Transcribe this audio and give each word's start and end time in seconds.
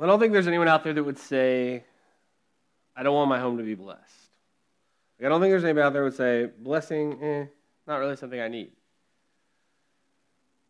I 0.00 0.06
don't 0.06 0.20
think 0.20 0.32
there's 0.32 0.46
anyone 0.46 0.68
out 0.68 0.84
there 0.84 0.92
that 0.92 1.02
would 1.02 1.18
say, 1.18 1.84
I 2.96 3.02
don't 3.02 3.14
want 3.14 3.28
my 3.28 3.40
home 3.40 3.58
to 3.58 3.64
be 3.64 3.74
blessed. 3.74 4.00
Like, 5.18 5.26
I 5.26 5.28
don't 5.28 5.40
think 5.40 5.50
there's 5.50 5.64
anybody 5.64 5.84
out 5.84 5.92
there 5.92 6.02
that 6.02 6.10
would 6.10 6.16
say, 6.16 6.50
blessing, 6.60 7.22
eh, 7.22 7.46
not 7.86 7.96
really 7.96 8.16
something 8.16 8.40
I 8.40 8.48
need. 8.48 8.70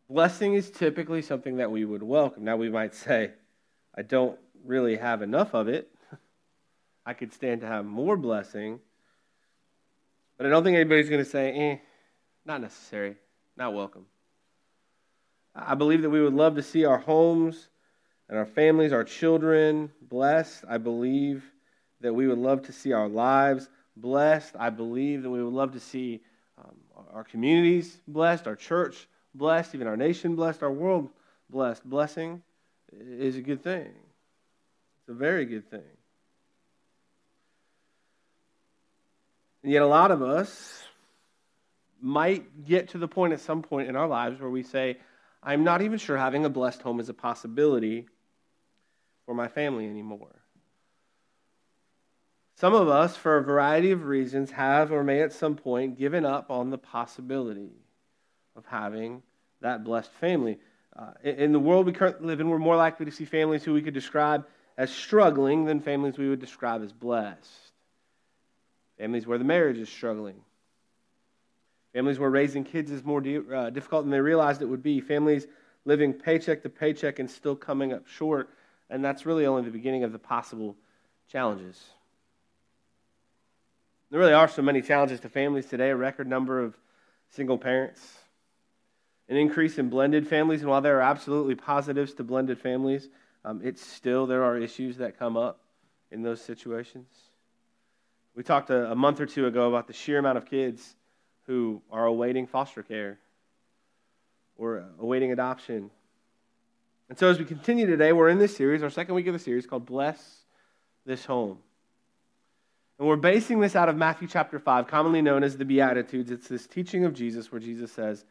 Blessing 0.08 0.54
is 0.54 0.70
typically 0.70 1.20
something 1.20 1.58
that 1.58 1.70
we 1.70 1.84
would 1.84 2.02
welcome. 2.02 2.44
Now, 2.44 2.56
we 2.56 2.70
might 2.70 2.94
say, 2.94 3.32
I 3.94 4.00
don't 4.02 4.38
really 4.64 4.96
have 4.96 5.20
enough 5.20 5.52
of 5.54 5.68
it. 5.68 5.90
I 7.04 7.12
could 7.12 7.32
stand 7.32 7.60
to 7.60 7.66
have 7.66 7.84
more 7.84 8.16
blessing. 8.16 8.80
But 10.38 10.46
I 10.46 10.48
don't 10.48 10.64
think 10.64 10.76
anybody's 10.76 11.10
going 11.10 11.24
to 11.24 11.30
say, 11.30 11.52
eh, 11.52 11.76
not 12.46 12.62
necessary, 12.62 13.16
not 13.58 13.74
welcome. 13.74 14.06
I 15.54 15.74
believe 15.74 16.00
that 16.02 16.10
we 16.10 16.22
would 16.22 16.34
love 16.34 16.54
to 16.54 16.62
see 16.62 16.86
our 16.86 16.98
homes 16.98 17.68
and 18.28 18.38
our 18.38 18.46
families, 18.46 18.92
our 18.92 19.04
children 19.04 19.90
blessed. 20.02 20.64
I 20.68 20.78
believe 20.78 21.44
that 22.00 22.12
we 22.12 22.26
would 22.26 22.38
love 22.38 22.66
to 22.66 22.72
see 22.72 22.92
our 22.92 23.08
lives 23.08 23.68
blessed. 23.96 24.54
I 24.58 24.70
believe 24.70 25.22
that 25.22 25.30
we 25.30 25.42
would 25.42 25.52
love 25.52 25.72
to 25.72 25.80
see 25.80 26.20
um, 26.58 26.74
our 27.12 27.24
communities 27.24 27.98
blessed, 28.06 28.46
our 28.46 28.56
church 28.56 29.08
blessed, 29.34 29.74
even 29.74 29.86
our 29.86 29.96
nation 29.96 30.36
blessed, 30.36 30.62
our 30.62 30.70
world 30.70 31.08
blessed. 31.48 31.84
Blessing 31.84 32.42
is 32.92 33.36
a 33.36 33.42
good 33.42 33.62
thing, 33.62 33.92
it's 35.00 35.08
a 35.08 35.14
very 35.14 35.44
good 35.44 35.70
thing. 35.70 35.82
And 39.62 39.72
yet, 39.72 39.82
a 39.82 39.86
lot 39.86 40.10
of 40.10 40.22
us 40.22 40.84
might 42.00 42.64
get 42.64 42.90
to 42.90 42.98
the 42.98 43.08
point 43.08 43.32
at 43.32 43.40
some 43.40 43.60
point 43.60 43.88
in 43.88 43.96
our 43.96 44.06
lives 44.06 44.40
where 44.40 44.48
we 44.48 44.62
say, 44.62 44.98
I'm 45.42 45.64
not 45.64 45.82
even 45.82 45.98
sure 45.98 46.16
having 46.16 46.44
a 46.44 46.48
blessed 46.48 46.80
home 46.80 47.00
is 47.00 47.08
a 47.08 47.14
possibility 47.14 48.06
for 49.28 49.34
my 49.34 49.46
family 49.46 49.86
anymore. 49.86 50.40
Some 52.54 52.72
of 52.72 52.88
us, 52.88 53.14
for 53.14 53.36
a 53.36 53.42
variety 53.42 53.90
of 53.90 54.06
reasons, 54.06 54.50
have 54.52 54.90
or 54.90 55.04
may 55.04 55.20
at 55.20 55.34
some 55.34 55.54
point 55.54 55.98
given 55.98 56.24
up 56.24 56.50
on 56.50 56.70
the 56.70 56.78
possibility 56.78 57.74
of 58.56 58.64
having 58.64 59.22
that 59.60 59.84
blessed 59.84 60.10
family. 60.12 60.56
Uh, 60.98 61.10
in 61.22 61.52
the 61.52 61.58
world 61.58 61.84
we 61.84 61.92
currently 61.92 62.26
live 62.26 62.40
in, 62.40 62.48
we're 62.48 62.58
more 62.58 62.74
likely 62.74 63.04
to 63.04 63.12
see 63.12 63.26
families 63.26 63.62
who 63.62 63.74
we 63.74 63.82
could 63.82 63.92
describe 63.92 64.46
as 64.78 64.90
struggling 64.90 65.66
than 65.66 65.80
families 65.80 66.16
we 66.16 66.30
would 66.30 66.40
describe 66.40 66.82
as 66.82 66.94
blessed. 66.94 67.72
Families 68.96 69.26
where 69.26 69.36
the 69.36 69.44
marriage 69.44 69.76
is 69.76 69.90
struggling. 69.90 70.40
Families 71.92 72.18
where 72.18 72.30
raising 72.30 72.64
kids 72.64 72.90
is 72.90 73.04
more 73.04 73.22
uh, 73.54 73.68
difficult 73.68 74.04
than 74.04 74.10
they 74.10 74.20
realized 74.20 74.62
it 74.62 74.70
would 74.70 74.82
be. 74.82 75.02
Families 75.02 75.46
living 75.84 76.14
paycheck 76.14 76.62
to 76.62 76.70
paycheck 76.70 77.18
and 77.18 77.30
still 77.30 77.54
coming 77.54 77.92
up 77.92 78.06
short. 78.06 78.48
And 78.90 79.04
that's 79.04 79.26
really 79.26 79.46
only 79.46 79.62
the 79.62 79.70
beginning 79.70 80.04
of 80.04 80.12
the 80.12 80.18
possible 80.18 80.76
challenges. 81.30 81.82
There 84.10 84.20
really 84.20 84.32
are 84.32 84.48
so 84.48 84.62
many 84.62 84.80
challenges 84.80 85.20
to 85.20 85.28
families 85.28 85.66
today 85.66 85.90
a 85.90 85.96
record 85.96 86.26
number 86.26 86.62
of 86.62 86.74
single 87.30 87.58
parents, 87.58 88.00
an 89.28 89.36
increase 89.36 89.78
in 89.78 89.90
blended 89.90 90.26
families. 90.26 90.62
And 90.62 90.70
while 90.70 90.80
there 90.80 90.98
are 90.98 91.02
absolutely 91.02 91.54
positives 91.54 92.14
to 92.14 92.24
blended 92.24 92.58
families, 92.58 93.08
um, 93.44 93.60
it's 93.62 93.84
still, 93.86 94.26
there 94.26 94.44
are 94.44 94.56
issues 94.56 94.96
that 94.98 95.18
come 95.18 95.36
up 95.36 95.60
in 96.10 96.22
those 96.22 96.40
situations. 96.40 97.06
We 98.34 98.42
talked 98.42 98.70
a, 98.70 98.90
a 98.90 98.94
month 98.94 99.20
or 99.20 99.26
two 99.26 99.46
ago 99.46 99.68
about 99.68 99.86
the 99.86 99.92
sheer 99.92 100.18
amount 100.18 100.38
of 100.38 100.46
kids 100.46 100.94
who 101.46 101.82
are 101.90 102.06
awaiting 102.06 102.46
foster 102.46 102.82
care 102.82 103.18
or 104.56 104.84
awaiting 104.98 105.32
adoption. 105.32 105.90
And 107.08 107.18
so, 107.18 107.30
as 107.30 107.38
we 107.38 107.46
continue 107.46 107.86
today, 107.86 108.12
we're 108.12 108.28
in 108.28 108.38
this 108.38 108.54
series, 108.54 108.82
our 108.82 108.90
second 108.90 109.14
week 109.14 109.26
of 109.26 109.32
the 109.32 109.38
series 109.38 109.66
called 109.66 109.86
Bless 109.86 110.44
This 111.06 111.24
Home. 111.24 111.58
And 112.98 113.08
we're 113.08 113.16
basing 113.16 113.60
this 113.60 113.74
out 113.74 113.88
of 113.88 113.96
Matthew 113.96 114.28
chapter 114.28 114.58
5, 114.58 114.86
commonly 114.88 115.22
known 115.22 115.42
as 115.42 115.56
the 115.56 115.64
Beatitudes. 115.64 116.30
It's 116.30 116.48
this 116.48 116.66
teaching 116.66 117.06
of 117.06 117.14
Jesus 117.14 117.50
where 117.50 117.60
Jesus 117.60 117.92
says, 117.92 118.26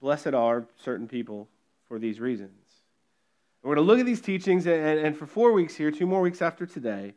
Blessed 0.00 0.28
are 0.28 0.64
certain 0.76 1.08
people 1.08 1.48
for 1.88 1.98
these 1.98 2.20
reasons. 2.20 2.50
And 3.62 3.68
we're 3.68 3.74
going 3.74 3.86
to 3.86 3.92
look 3.92 3.98
at 3.98 4.06
these 4.06 4.20
teachings, 4.20 4.66
and, 4.66 5.00
and 5.00 5.16
for 5.16 5.26
four 5.26 5.52
weeks 5.52 5.74
here, 5.74 5.90
two 5.90 6.06
more 6.06 6.20
weeks 6.20 6.40
after 6.40 6.66
today, 6.66 7.14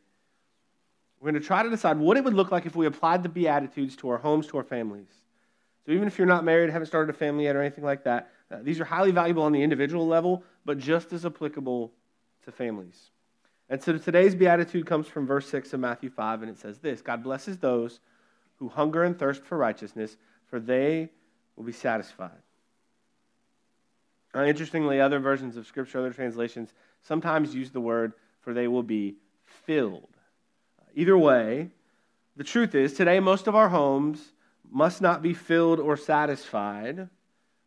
we're 1.19 1.31
going 1.31 1.41
to 1.41 1.47
try 1.47 1.61
to 1.61 1.69
decide 1.69 1.99
what 1.99 2.17
it 2.17 2.23
would 2.23 2.33
look 2.33 2.51
like 2.51 2.65
if 2.65 2.75
we 2.75 2.87
applied 2.87 3.21
the 3.21 3.29
Beatitudes 3.29 3.95
to 3.97 4.09
our 4.09 4.17
homes, 4.17 4.47
to 4.47 4.57
our 4.57 4.63
families. 4.63 5.09
So 5.85 5.91
even 5.91 6.07
if 6.07 6.17
you're 6.17 6.25
not 6.25 6.43
married, 6.43 6.71
haven't 6.71 6.87
started 6.87 7.13
a 7.13 7.17
family 7.17 7.43
yet, 7.43 7.55
or 7.55 7.61
anything 7.61 7.83
like 7.83 8.05
that, 8.05 8.31
uh, 8.51 8.57
these 8.61 8.79
are 8.79 8.85
highly 8.85 9.11
valuable 9.11 9.44
on 9.44 9.51
the 9.51 9.63
individual 9.63 10.07
level, 10.07 10.44
but 10.66 10.78
just 10.78 11.13
as 11.13 11.25
applicable 11.25 11.91
to 12.44 12.51
families. 12.51 13.09
And 13.69 13.81
so 13.81 13.97
today's 13.97 14.35
beatitude 14.35 14.85
comes 14.85 15.07
from 15.07 15.25
verse 15.25 15.50
6 15.50 15.73
of 15.73 15.79
Matthew 15.79 16.09
5, 16.09 16.44
and 16.44 16.51
it 16.51 16.59
says 16.59 16.79
this 16.79 17.01
God 17.01 17.23
blesses 17.23 17.57
those 17.57 18.00
who 18.57 18.69
hunger 18.69 19.03
and 19.03 19.17
thirst 19.17 19.44
for 19.44 19.57
righteousness, 19.57 20.17
for 20.45 20.59
they 20.59 21.09
will 21.55 21.63
be 21.63 21.72
satisfied. 21.72 22.31
Now, 24.34 24.44
interestingly, 24.44 25.00
other 25.00 25.19
versions 25.19 25.57
of 25.57 25.66
Scripture, 25.66 26.00
other 26.00 26.11
translations, 26.13 26.73
sometimes 27.01 27.55
use 27.55 27.72
the 27.72 27.81
word 27.81 28.13
for 28.45 28.53
they 28.53 28.67
will 28.67 28.84
be 28.84 29.16
filled. 29.66 30.07
Either 30.94 31.17
way, 31.17 31.72
the 32.38 32.44
truth 32.44 32.75
is, 32.75 32.94
today 32.94 33.19
most 33.19 33.47
of 33.47 33.55
our 33.55 33.69
homes 33.69 34.34
must 34.69 35.01
not 35.01 35.23
be 35.23 35.34
filled 35.34 35.79
or 35.79 35.97
satisfied 35.97 37.09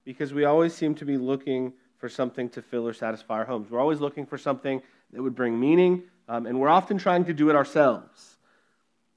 because 0.09 0.33
we 0.33 0.47
always 0.47 0.73
seem 0.73 0.95
to 0.95 1.05
be 1.05 1.19
looking 1.19 1.71
for 1.99 2.09
something 2.09 2.49
to 2.49 2.63
fill 2.63 2.89
or 2.89 2.95
satisfy 2.95 3.35
our 3.35 3.45
homes. 3.45 3.71
We're 3.71 3.79
always 3.79 4.01
looking 4.01 4.25
for 4.25 4.39
something 4.39 4.81
that 5.13 5.23
would 5.23 5.35
bring 5.35 5.61
meaning, 5.61 6.05
um, 6.31 6.47
and 6.47 6.59
we're 6.59 6.71
often 6.71 6.97
trying 6.97 7.27
to 7.27 7.35
do 7.35 7.51
it 7.51 7.55
ourselves. 7.57 8.39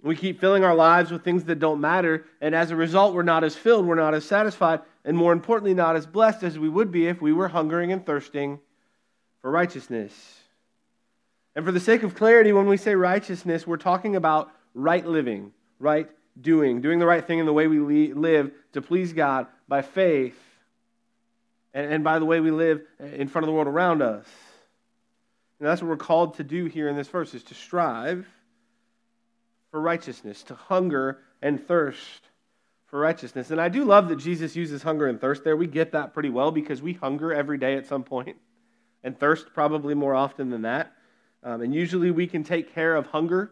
We 0.03 0.17
keep 0.17 0.41
filling 0.41 0.65
our 0.65 0.75
lives 0.75 1.09
with 1.09 1.23
things 1.23 1.45
that 1.45 1.59
don't 1.59 1.79
matter, 1.79 2.25
and 2.41 2.53
as 2.53 2.71
a 2.71 2.75
result, 2.75 3.13
we're 3.13 3.23
not 3.23 3.45
as 3.45 3.55
filled, 3.55 3.85
we're 3.85 3.95
not 3.95 4.13
as 4.13 4.25
satisfied, 4.25 4.81
and 5.05 5.15
more 5.15 5.31
importantly, 5.31 5.73
not 5.73 5.95
as 5.95 6.05
blessed 6.05 6.43
as 6.43 6.59
we 6.59 6.67
would 6.67 6.91
be 6.91 7.07
if 7.07 7.21
we 7.21 7.31
were 7.31 7.47
hungering 7.47 7.93
and 7.93 8.05
thirsting 8.05 8.59
for 9.41 9.49
righteousness. 9.49 10.41
And 11.55 11.63
for 11.63 11.71
the 11.71 11.79
sake 11.79 12.03
of 12.03 12.15
clarity, 12.15 12.51
when 12.51 12.67
we 12.67 12.75
say 12.75 12.95
righteousness, 12.95 13.65
we're 13.65 13.77
talking 13.77 14.17
about 14.17 14.51
right 14.73 15.05
living, 15.05 15.53
right 15.79 16.09
doing, 16.41 16.81
doing 16.81 16.99
the 16.99 17.05
right 17.05 17.25
thing 17.25 17.39
in 17.39 17.45
the 17.45 17.53
way 17.53 17.67
we 17.67 18.11
live 18.11 18.51
to 18.73 18.81
please 18.81 19.13
God 19.13 19.47
by 19.69 19.83
faith 19.83 20.35
and, 21.73 21.93
and 21.93 22.03
by 22.03 22.19
the 22.19 22.25
way 22.25 22.39
we 22.39 22.51
live 22.51 22.81
in 22.99 23.27
front 23.27 23.43
of 23.43 23.47
the 23.47 23.53
world 23.53 23.67
around 23.67 24.01
us. 24.01 24.25
And 25.59 25.67
that's 25.67 25.81
what 25.81 25.89
we're 25.89 25.97
called 25.97 26.35
to 26.35 26.43
do 26.43 26.65
here 26.65 26.89
in 26.89 26.95
this 26.95 27.07
verse 27.07 27.33
is 27.33 27.43
to 27.43 27.53
strive 27.53 28.27
for 29.69 29.79
righteousness, 29.79 30.43
to 30.43 30.55
hunger 30.55 31.19
and 31.41 31.65
thirst 31.67 32.21
for 32.87 32.99
righteousness. 32.99 33.51
And 33.51 33.61
I 33.61 33.69
do 33.69 33.85
love 33.85 34.09
that 34.09 34.17
Jesus 34.17 34.55
uses 34.55 34.83
hunger 34.83 35.07
and 35.07 35.21
thirst 35.21 35.43
there. 35.43 35.55
We 35.55 35.67
get 35.67 35.93
that 35.93 36.13
pretty 36.13 36.29
well 36.29 36.51
because 36.51 36.81
we 36.81 36.93
hunger 36.93 37.33
every 37.33 37.57
day 37.57 37.75
at 37.75 37.87
some 37.87 38.03
point 38.03 38.37
and 39.03 39.17
thirst 39.17 39.53
probably 39.53 39.93
more 39.93 40.13
often 40.13 40.49
than 40.49 40.63
that. 40.63 40.93
Um, 41.43 41.61
and 41.61 41.73
usually 41.73 42.11
we 42.11 42.27
can 42.27 42.43
take 42.43 42.73
care 42.73 42.95
of 42.95 43.07
hunger 43.07 43.51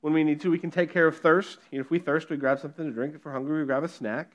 when 0.00 0.12
we 0.12 0.24
need 0.24 0.40
to. 0.42 0.50
We 0.50 0.58
can 0.58 0.70
take 0.70 0.92
care 0.92 1.06
of 1.06 1.18
thirst. 1.18 1.58
You 1.70 1.78
know, 1.78 1.82
if 1.82 1.90
we 1.90 1.98
thirst, 1.98 2.30
we 2.30 2.36
grab 2.36 2.60
something 2.60 2.86
to 2.86 2.92
drink. 2.92 3.14
If 3.14 3.24
we're 3.24 3.32
hungry, 3.32 3.60
we 3.60 3.66
grab 3.66 3.84
a 3.84 3.88
snack. 3.88 4.32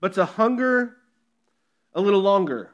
But 0.00 0.14
to 0.14 0.24
hunger 0.24 0.96
a 1.96 2.00
little 2.00 2.20
longer, 2.20 2.70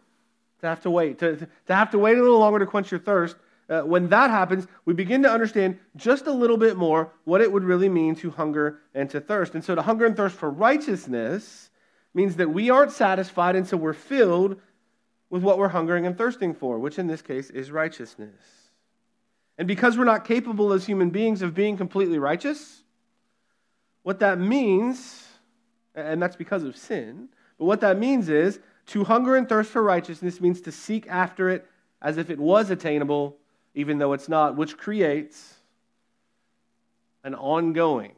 to 0.61 0.67
have 0.67 0.83
to 0.83 0.91
wait, 0.91 1.19
to, 1.21 1.37
to 1.37 1.75
have 1.75 1.91
to 1.93 1.99
wait 1.99 2.19
a 2.19 2.23
little 2.23 2.39
longer 2.39 2.59
to 2.59 2.67
quench 2.67 2.91
your 2.91 3.01
thirst. 3.01 3.37
Uh, 3.71 3.81
when 3.83 4.09
that 4.09 4.29
happens, 4.29 4.67
we 4.85 4.93
begin 4.93 5.23
to 5.23 5.31
understand 5.31 5.79
just 5.97 6.27
a 6.27 6.33
little 6.33 6.59
bit 6.59 6.77
more 6.77 7.11
what 7.25 7.41
it 7.41 7.51
would 7.51 7.65
really 7.65 7.89
mean 7.89 8.15
to 8.17 8.31
hunger 8.33 8.81
and 8.95 9.09
to 9.09 9.21
thirst. 9.21 9.55
And 9.55 9.65
so, 9.65 9.75
to 9.75 9.81
hunger 9.81 10.05
and 10.05 10.15
thirst 10.15 10.37
for 10.37 10.51
righteousness 10.51 11.71
means 12.13 12.37
that 12.37 12.51
we 12.51 12.69
aren't 12.69 12.93
satisfied 12.93 13.57
until 13.57 13.79
we're 13.79 13.95
filled 13.95 14.61
with 15.31 15.43
what 15.43 15.57
we're 15.57 15.69
hungering 15.69 16.05
and 16.05 16.19
thirsting 16.19 16.53
for, 16.53 16.79
which 16.79 16.99
in 16.99 17.07
this 17.07 17.23
case 17.23 17.49
is 17.49 17.71
righteousness. 17.71 18.35
And 19.57 19.69
because 19.69 19.97
we're 19.97 20.05
not 20.05 20.27
capable 20.27 20.73
as 20.73 20.85
human 20.85 21.11
beings 21.11 21.41
of 21.41 21.55
being 21.55 21.77
completely 21.77 22.19
righteous, 22.19 22.83
what 24.03 24.19
that 24.19 24.39
means, 24.39 25.27
and 25.95 26.21
that's 26.21 26.37
because 26.37 26.65
of 26.65 26.77
sin, 26.77 27.29
but 27.59 27.65
what 27.67 27.81
that 27.81 27.99
means 27.99 28.29
is 28.29 28.59
to 28.87 29.05
hunger 29.05 29.37
and 29.37 29.49
thirst 29.49 29.71
for 29.71 29.83
righteousness 29.83 30.41
means 30.41 30.61
to 30.63 30.73
seek 30.73 31.07
after 31.09 31.49
it 31.49 31.67
as 32.01 32.19
if 32.19 32.31
it 32.31 32.39
was 32.39 32.71
attainable, 32.71 33.37
even 33.75 33.99
though 33.99 34.13
it's 34.13 34.29
not, 34.29 34.57
which 34.57 34.77
creates 34.77 35.55
an 37.25 37.35
ongoing 37.35 38.13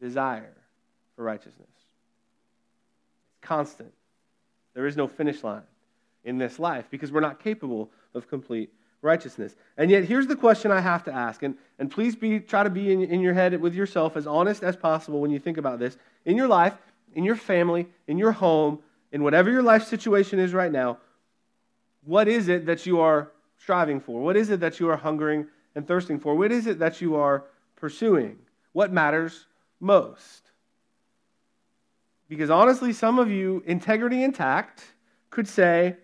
desire 0.00 0.54
for 1.16 1.24
righteousness. 1.24 1.68
It's 3.30 3.40
constant. 3.40 3.92
There 4.74 4.86
is 4.86 4.96
no 4.96 5.08
finish 5.08 5.42
line 5.42 5.62
in 6.24 6.38
this 6.38 6.58
life 6.58 6.86
because 6.90 7.10
we're 7.10 7.20
not 7.20 7.42
capable 7.42 7.90
of 8.14 8.28
complete 8.28 8.70
righteousness. 9.02 9.54
And 9.76 9.90
yet, 9.90 10.04
here's 10.04 10.26
the 10.26 10.36
question 10.36 10.70
I 10.70 10.80
have 10.80 11.04
to 11.04 11.12
ask, 11.12 11.42
and, 11.42 11.56
and 11.78 11.90
please 11.90 12.16
be, 12.16 12.40
try 12.40 12.62
to 12.62 12.70
be 12.70 12.92
in, 12.92 13.02
in 13.02 13.20
your 13.20 13.34
head 13.34 13.60
with 13.60 13.74
yourself 13.74 14.16
as 14.16 14.26
honest 14.26 14.62
as 14.62 14.76
possible 14.76 15.20
when 15.20 15.30
you 15.30 15.38
think 15.38 15.56
about 15.56 15.78
this. 15.78 15.96
In 16.24 16.36
your 16.36 16.48
life, 16.48 16.74
in 17.14 17.24
your 17.24 17.36
family, 17.36 17.88
in 18.06 18.18
your 18.18 18.32
home, 18.32 18.80
in 19.12 19.22
whatever 19.22 19.50
your 19.50 19.62
life 19.62 19.84
situation 19.84 20.38
is 20.38 20.52
right 20.52 20.72
now, 20.72 20.98
What 22.04 22.28
is 22.28 22.48
it 22.48 22.66
that 22.66 22.86
you 22.86 23.00
are 23.00 23.32
striving 23.58 24.00
for? 24.00 24.22
What 24.22 24.36
is 24.36 24.50
it 24.50 24.60
that 24.60 24.80
you 24.80 24.88
are 24.88 24.96
hungering 24.96 25.46
and 25.74 25.86
thirsting 25.86 26.18
for? 26.18 26.34
What 26.34 26.52
is 26.52 26.66
it 26.66 26.78
that 26.78 27.00
you 27.00 27.16
are 27.16 27.44
pursuing? 27.76 28.38
What 28.72 28.92
matters 28.92 29.46
most? 29.80 30.50
Because 32.28 32.50
honestly, 32.50 32.92
some 32.92 33.18
of 33.18 33.30
you, 33.30 33.62
integrity 33.66 34.22
intact, 34.22 34.84
could 35.30 35.48
say, 35.48 35.96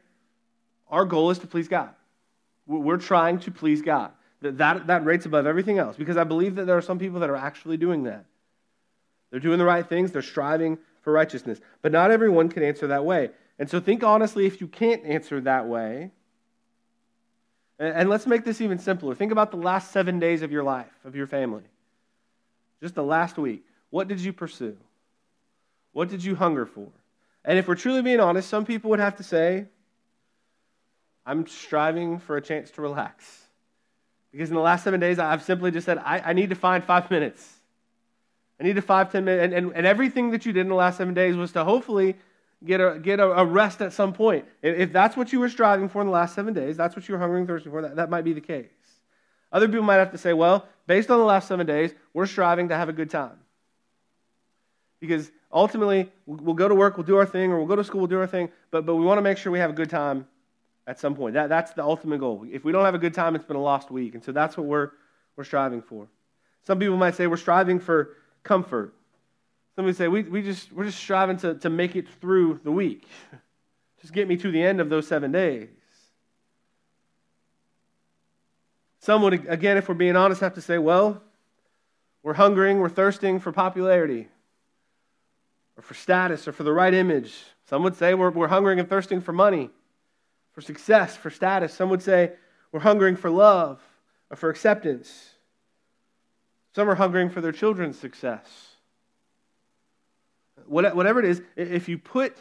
our 0.88 1.04
goal 1.04 1.30
is 1.30 1.38
to 1.38 1.46
please 1.46 1.68
God. 1.68 1.90
We're 2.66 2.98
trying 2.98 3.38
to 3.40 3.50
please 3.50 3.82
God. 3.82 4.12
That, 4.42 4.86
that, 4.88 5.04
rates 5.06 5.24
above 5.24 5.46
everything 5.46 5.78
else 5.78 5.96
because 5.96 6.18
I 6.18 6.24
believe 6.24 6.56
that 6.56 6.66
there 6.66 6.76
are 6.76 6.82
some 6.82 6.98
people 6.98 7.20
that 7.20 7.30
are 7.30 7.36
actually 7.36 7.78
doing 7.78 8.02
that. 8.02 8.26
They're 9.30 9.40
doing 9.40 9.58
the 9.58 9.64
right 9.64 9.88
things, 9.88 10.12
they're 10.12 10.20
striving 10.20 10.78
for 11.04 11.12
righteousness. 11.12 11.60
But 11.82 11.92
not 11.92 12.10
everyone 12.10 12.48
can 12.48 12.62
answer 12.62 12.88
that 12.88 13.04
way. 13.04 13.30
And 13.58 13.70
so 13.70 13.78
think 13.78 14.02
honestly 14.02 14.46
if 14.46 14.60
you 14.60 14.66
can't 14.66 15.04
answer 15.04 15.40
that 15.42 15.66
way. 15.66 16.10
And, 17.78 18.08
let's 18.08 18.26
make 18.26 18.44
this 18.44 18.60
even 18.60 18.78
simpler. 18.78 19.14
Think 19.14 19.32
about 19.32 19.50
the 19.50 19.56
last 19.56 19.90
seven 19.90 20.20
days 20.20 20.42
of 20.42 20.52
your 20.52 20.62
life, 20.62 20.92
of 21.04 21.16
your 21.16 21.26
family. 21.26 21.64
Just 22.80 22.94
the 22.94 23.02
last 23.02 23.36
week. 23.36 23.64
What 23.90 24.06
did 24.06 24.20
you 24.20 24.32
pursue? 24.32 24.76
What 25.92 26.08
did 26.08 26.24
you 26.24 26.36
hunger 26.36 26.66
for? 26.66 26.88
And 27.44 27.58
if 27.58 27.66
we're 27.68 27.74
truly 27.74 28.00
being 28.00 28.20
honest, 28.20 28.48
some 28.48 28.64
people 28.64 28.90
would 28.90 29.00
have 29.00 29.16
to 29.16 29.22
say, 29.24 29.66
I'm 31.26 31.46
striving 31.46 32.18
for 32.20 32.36
a 32.36 32.40
chance 32.40 32.70
to 32.72 32.82
relax. 32.82 33.42
Because 34.30 34.50
in 34.50 34.54
the 34.54 34.62
last 34.62 34.84
seven 34.84 35.00
days, 35.00 35.18
I've 35.18 35.42
simply 35.42 35.70
just 35.70 35.84
said, 35.84 35.98
I, 35.98 36.20
I 36.20 36.32
need 36.32 36.50
to 36.50 36.56
find 36.56 36.82
five 36.82 37.10
minutes. 37.10 37.60
Need 38.64 38.76
to 38.76 38.82
five, 38.82 39.12
ten 39.12 39.26
minutes. 39.26 39.44
And, 39.44 39.52
and, 39.52 39.76
and 39.76 39.86
everything 39.86 40.30
that 40.30 40.46
you 40.46 40.52
did 40.52 40.62
in 40.62 40.68
the 40.68 40.74
last 40.74 40.96
seven 40.96 41.12
days 41.12 41.36
was 41.36 41.52
to 41.52 41.64
hopefully 41.64 42.16
get 42.64 42.80
a, 42.80 42.98
get 42.98 43.20
a, 43.20 43.30
a 43.30 43.44
rest 43.44 43.82
at 43.82 43.92
some 43.92 44.14
point. 44.14 44.46
If, 44.62 44.78
if, 44.78 44.92
that's 44.92 45.18
what 45.18 45.34
you 45.34 45.40
were 45.40 45.50
striving 45.50 45.90
for 45.90 46.00
in 46.00 46.06
the 46.06 46.12
last 46.14 46.34
seven 46.34 46.54
days, 46.54 46.74
that's 46.74 46.96
what 46.96 47.06
you 47.06 47.12
were 47.12 47.18
hungering 47.18 47.42
and 47.42 47.48
thirsting 47.48 47.70
for, 47.70 47.82
that, 47.82 47.96
that 47.96 48.08
might 48.08 48.22
be 48.22 48.32
the 48.32 48.40
case. 48.40 48.66
Other 49.52 49.68
people 49.68 49.82
might 49.82 49.96
have 49.96 50.12
to 50.12 50.18
say, 50.18 50.32
well, 50.32 50.66
based 50.86 51.10
on 51.10 51.18
the 51.18 51.26
last 51.26 51.46
seven 51.46 51.66
days, 51.66 51.92
we're 52.14 52.24
striving 52.24 52.70
to 52.70 52.74
have 52.74 52.88
a 52.88 52.92
good 52.94 53.10
time. 53.10 53.38
Because 54.98 55.30
ultimately, 55.52 56.10
we'll 56.24 56.54
go 56.54 56.66
to 56.66 56.74
work, 56.74 56.96
we'll 56.96 57.06
do 57.06 57.18
our 57.18 57.26
thing, 57.26 57.52
or 57.52 57.58
we'll 57.58 57.68
go 57.68 57.76
to 57.76 57.84
school, 57.84 58.00
we'll 58.00 58.08
do 58.08 58.18
our 58.18 58.26
thing, 58.26 58.48
but, 58.70 58.86
but 58.86 58.94
we 58.94 59.04
want 59.04 59.18
to 59.18 59.22
make 59.22 59.36
sure 59.36 59.52
we 59.52 59.58
have 59.58 59.70
a 59.70 59.74
good 59.74 59.90
time 59.90 60.26
at 60.86 60.98
some 60.98 61.14
point. 61.14 61.34
That, 61.34 61.50
that's 61.50 61.72
the 61.72 61.84
ultimate 61.84 62.18
goal. 62.18 62.46
If 62.50 62.64
we 62.64 62.72
don't 62.72 62.86
have 62.86 62.94
a 62.94 62.98
good 62.98 63.12
time, 63.12 63.36
it's 63.36 63.44
been 63.44 63.56
a 63.56 63.62
lost 63.62 63.90
week. 63.90 64.14
And 64.14 64.24
so 64.24 64.32
that's 64.32 64.56
what 64.56 64.66
we're, 64.66 64.90
we're 65.36 65.44
striving 65.44 65.82
for. 65.82 66.08
Some 66.66 66.78
people 66.78 66.96
might 66.96 67.14
say 67.14 67.26
we're 67.26 67.36
striving 67.36 67.78
for 67.78 68.16
comfort. 68.44 68.94
Somebody 69.74 69.96
say 69.96 70.06
we, 70.06 70.22
we 70.22 70.42
just, 70.42 70.72
we're 70.72 70.84
just 70.84 70.98
striving 70.98 71.36
to, 71.38 71.54
to 71.56 71.70
make 71.70 71.96
it 71.96 72.06
through 72.20 72.60
the 72.62 72.70
week. 72.70 73.08
just 74.00 74.12
get 74.12 74.28
me 74.28 74.36
to 74.36 74.50
the 74.50 74.62
end 74.62 74.80
of 74.80 74.88
those 74.88 75.08
seven 75.08 75.32
days. 75.32 75.68
Some 79.00 79.22
would, 79.22 79.46
again, 79.48 79.76
if 79.76 79.88
we're 79.88 79.96
being 79.96 80.16
honest, 80.16 80.40
have 80.40 80.54
to 80.54 80.60
say, 80.60 80.78
well, 80.78 81.20
we're 82.22 82.34
hungering, 82.34 82.78
we're 82.78 82.88
thirsting 82.88 83.40
for 83.40 83.52
popularity, 83.52 84.28
or 85.76 85.82
for 85.82 85.94
status, 85.94 86.48
or 86.48 86.52
for 86.52 86.62
the 86.62 86.72
right 86.72 86.94
image. 86.94 87.34
Some 87.68 87.82
would 87.82 87.96
say 87.96 88.14
we're, 88.14 88.30
we're 88.30 88.48
hungering 88.48 88.78
and 88.78 88.88
thirsting 88.88 89.20
for 89.20 89.32
money 89.32 89.70
for 90.54 90.60
success, 90.60 91.16
for 91.16 91.30
status. 91.30 91.74
Some 91.74 91.90
would 91.90 92.02
say 92.02 92.32
we're 92.72 92.80
hungering 92.80 93.16
for 93.16 93.28
love 93.28 93.82
or 94.30 94.36
for 94.36 94.48
acceptance. 94.48 95.33
Some 96.74 96.90
are 96.90 96.94
hungering 96.94 97.30
for 97.30 97.40
their 97.40 97.52
children's 97.52 97.98
success. 97.98 98.46
Whatever 100.66 101.20
it 101.20 101.26
is, 101.26 101.42
if 101.56 101.88
you 101.88 101.98
put 101.98 102.36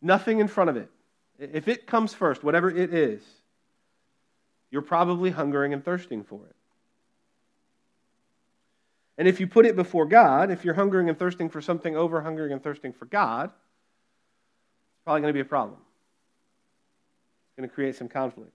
nothing 0.00 0.40
in 0.40 0.48
front 0.48 0.70
of 0.70 0.76
it, 0.76 0.90
if 1.38 1.68
it 1.68 1.86
comes 1.86 2.14
first, 2.14 2.42
whatever 2.44 2.70
it 2.70 2.94
is, 2.94 3.22
you're 4.70 4.82
probably 4.82 5.30
hungering 5.30 5.72
and 5.72 5.84
thirsting 5.84 6.22
for 6.22 6.46
it. 6.46 6.56
And 9.18 9.28
if 9.28 9.40
you 9.40 9.46
put 9.46 9.66
it 9.66 9.76
before 9.76 10.06
God, 10.06 10.50
if 10.50 10.64
you're 10.64 10.74
hungering 10.74 11.08
and 11.08 11.18
thirsting 11.18 11.50
for 11.50 11.60
something 11.60 11.96
over 11.96 12.22
hungering 12.22 12.52
and 12.52 12.62
thirsting 12.62 12.92
for 12.92 13.04
God, 13.04 13.50
it's 13.50 15.04
probably 15.04 15.20
going 15.20 15.32
to 15.32 15.36
be 15.36 15.40
a 15.40 15.44
problem 15.44 15.78
It's 17.48 17.56
going 17.58 17.68
to 17.68 17.74
create 17.74 17.96
some 17.96 18.08
conflict. 18.08 18.52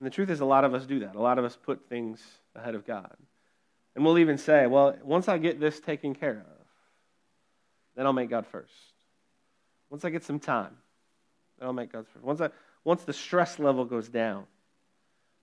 And 0.00 0.06
the 0.06 0.10
truth 0.10 0.30
is, 0.30 0.40
a 0.40 0.46
lot 0.46 0.64
of 0.64 0.74
us 0.74 0.86
do 0.86 1.00
that. 1.00 1.14
A 1.14 1.20
lot 1.20 1.38
of 1.38 1.44
us 1.44 1.56
put 1.56 1.88
things 1.88 2.20
ahead 2.54 2.74
of 2.74 2.86
God. 2.86 3.14
And 3.94 4.04
we'll 4.04 4.18
even 4.18 4.38
say, 4.38 4.66
well, 4.66 4.96
once 5.02 5.28
I 5.28 5.38
get 5.38 5.60
this 5.60 5.78
taken 5.78 6.14
care 6.14 6.38
of, 6.38 6.66
then 7.96 8.06
I'll 8.06 8.12
make 8.12 8.30
God 8.30 8.46
first. 8.46 8.72
Once 9.90 10.04
I 10.04 10.10
get 10.10 10.24
some 10.24 10.40
time, 10.40 10.76
then 11.58 11.66
I'll 11.66 11.74
make 11.74 11.92
God 11.92 12.06
first. 12.06 12.24
Once, 12.24 12.40
I, 12.40 12.48
once 12.84 13.02
the 13.02 13.12
stress 13.12 13.58
level 13.58 13.84
goes 13.84 14.08
down, 14.08 14.44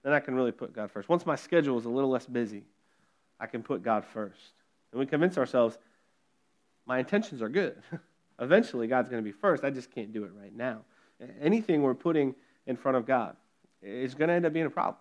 then 0.03 0.13
I 0.13 0.19
can 0.19 0.33
really 0.33 0.51
put 0.51 0.73
God 0.73 0.89
first. 0.89 1.07
Once 1.07 1.25
my 1.25 1.35
schedule 1.35 1.77
is 1.77 1.85
a 1.85 1.89
little 1.89 2.09
less 2.09 2.25
busy, 2.25 2.63
I 3.39 3.45
can 3.45 3.61
put 3.61 3.83
God 3.83 4.05
first. 4.05 4.53
And 4.91 4.99
we 4.99 5.05
convince 5.05 5.37
ourselves, 5.37 5.77
my 6.85 6.99
intentions 6.99 7.41
are 7.41 7.49
good. 7.49 7.75
Eventually, 8.39 8.87
God's 8.87 9.09
going 9.09 9.21
to 9.21 9.25
be 9.25 9.33
first. 9.33 9.63
I 9.63 9.69
just 9.69 9.91
can't 9.91 10.13
do 10.13 10.23
it 10.23 10.31
right 10.39 10.55
now 10.55 10.81
anything 11.41 11.81
we're 11.81 11.93
putting 11.95 12.35
in 12.65 12.75
front 12.75 12.97
of 12.97 13.05
God 13.05 13.35
is 13.81 14.15
going 14.15 14.29
to 14.29 14.33
end 14.33 14.45
up 14.45 14.53
being 14.53 14.65
a 14.65 14.69
problem. 14.69 14.97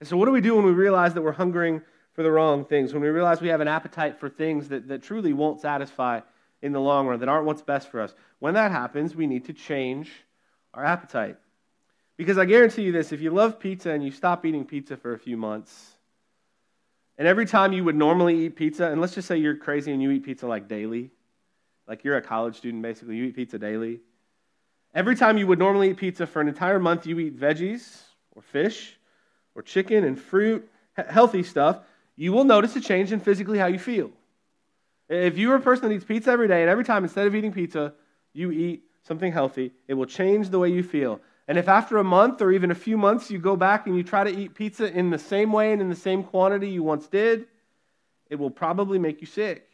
And 0.00 0.08
so, 0.08 0.16
what 0.16 0.26
do 0.26 0.32
we 0.32 0.40
do 0.40 0.56
when 0.56 0.64
we 0.64 0.72
realize 0.72 1.14
that 1.14 1.22
we're 1.22 1.32
hungering 1.32 1.82
for 2.12 2.22
the 2.22 2.30
wrong 2.30 2.64
things? 2.64 2.92
When 2.92 3.02
we 3.02 3.08
realize 3.08 3.40
we 3.40 3.48
have 3.48 3.60
an 3.60 3.68
appetite 3.68 4.18
for 4.18 4.28
things 4.28 4.68
that, 4.68 4.88
that 4.88 5.02
truly 5.02 5.32
won't 5.32 5.60
satisfy 5.60 6.20
in 6.62 6.72
the 6.72 6.80
long 6.80 7.06
run, 7.06 7.20
that 7.20 7.28
aren't 7.28 7.46
what's 7.46 7.62
best 7.62 7.90
for 7.90 8.00
us? 8.00 8.14
When 8.38 8.54
that 8.54 8.70
happens, 8.70 9.14
we 9.14 9.26
need 9.26 9.46
to 9.46 9.52
change 9.52 10.10
our 10.74 10.84
appetite. 10.84 11.36
Because 12.16 12.38
I 12.38 12.44
guarantee 12.44 12.82
you 12.82 12.92
this 12.92 13.12
if 13.12 13.20
you 13.20 13.30
love 13.30 13.58
pizza 13.58 13.90
and 13.90 14.04
you 14.04 14.10
stop 14.10 14.44
eating 14.44 14.64
pizza 14.64 14.96
for 14.96 15.12
a 15.12 15.18
few 15.18 15.36
months, 15.36 15.92
and 17.18 17.26
every 17.26 17.46
time 17.46 17.72
you 17.72 17.84
would 17.84 17.96
normally 17.96 18.44
eat 18.44 18.56
pizza, 18.56 18.86
and 18.90 19.00
let's 19.00 19.14
just 19.14 19.28
say 19.28 19.36
you're 19.38 19.56
crazy 19.56 19.92
and 19.92 20.02
you 20.02 20.10
eat 20.10 20.24
pizza 20.24 20.46
like 20.46 20.68
daily, 20.68 21.10
like 21.86 22.04
you're 22.04 22.16
a 22.16 22.22
college 22.22 22.56
student 22.56 22.82
basically, 22.82 23.16
you 23.16 23.24
eat 23.24 23.36
pizza 23.36 23.58
daily 23.58 24.00
Every 24.96 25.14
time 25.14 25.36
you 25.36 25.46
would 25.46 25.58
normally 25.58 25.90
eat 25.90 25.98
pizza 25.98 26.26
for 26.26 26.40
an 26.40 26.48
entire 26.48 26.78
month, 26.78 27.06
you 27.06 27.18
eat 27.18 27.38
veggies 27.38 28.00
or 28.34 28.40
fish 28.40 28.96
or 29.54 29.60
chicken 29.60 30.04
and 30.04 30.18
fruit, 30.18 30.66
healthy 30.94 31.42
stuff, 31.42 31.80
you 32.16 32.32
will 32.32 32.44
notice 32.44 32.74
a 32.76 32.80
change 32.80 33.12
in 33.12 33.20
physically 33.20 33.58
how 33.58 33.66
you 33.66 33.78
feel. 33.78 34.10
If 35.10 35.36
you're 35.36 35.56
a 35.56 35.60
person 35.60 35.90
that 35.90 35.94
eats 35.94 36.06
pizza 36.06 36.30
every 36.30 36.48
day, 36.48 36.62
and 36.62 36.70
every 36.70 36.82
time 36.82 37.04
instead 37.04 37.26
of 37.26 37.34
eating 37.34 37.52
pizza, 37.52 37.92
you 38.32 38.50
eat 38.50 38.84
something 39.02 39.30
healthy, 39.30 39.74
it 39.86 39.92
will 39.92 40.06
change 40.06 40.48
the 40.48 40.58
way 40.58 40.70
you 40.70 40.82
feel. 40.82 41.20
And 41.46 41.58
if 41.58 41.68
after 41.68 41.98
a 41.98 42.04
month 42.04 42.40
or 42.40 42.50
even 42.50 42.70
a 42.70 42.74
few 42.74 42.96
months 42.96 43.30
you 43.30 43.38
go 43.38 43.54
back 43.54 43.86
and 43.86 43.98
you 43.98 44.02
try 44.02 44.24
to 44.24 44.34
eat 44.34 44.54
pizza 44.54 44.90
in 44.90 45.10
the 45.10 45.18
same 45.18 45.52
way 45.52 45.74
and 45.74 45.82
in 45.82 45.90
the 45.90 45.94
same 45.94 46.24
quantity 46.24 46.70
you 46.70 46.82
once 46.82 47.06
did, 47.06 47.48
it 48.30 48.36
will 48.36 48.50
probably 48.50 48.98
make 48.98 49.20
you 49.20 49.26
sick. 49.26 49.68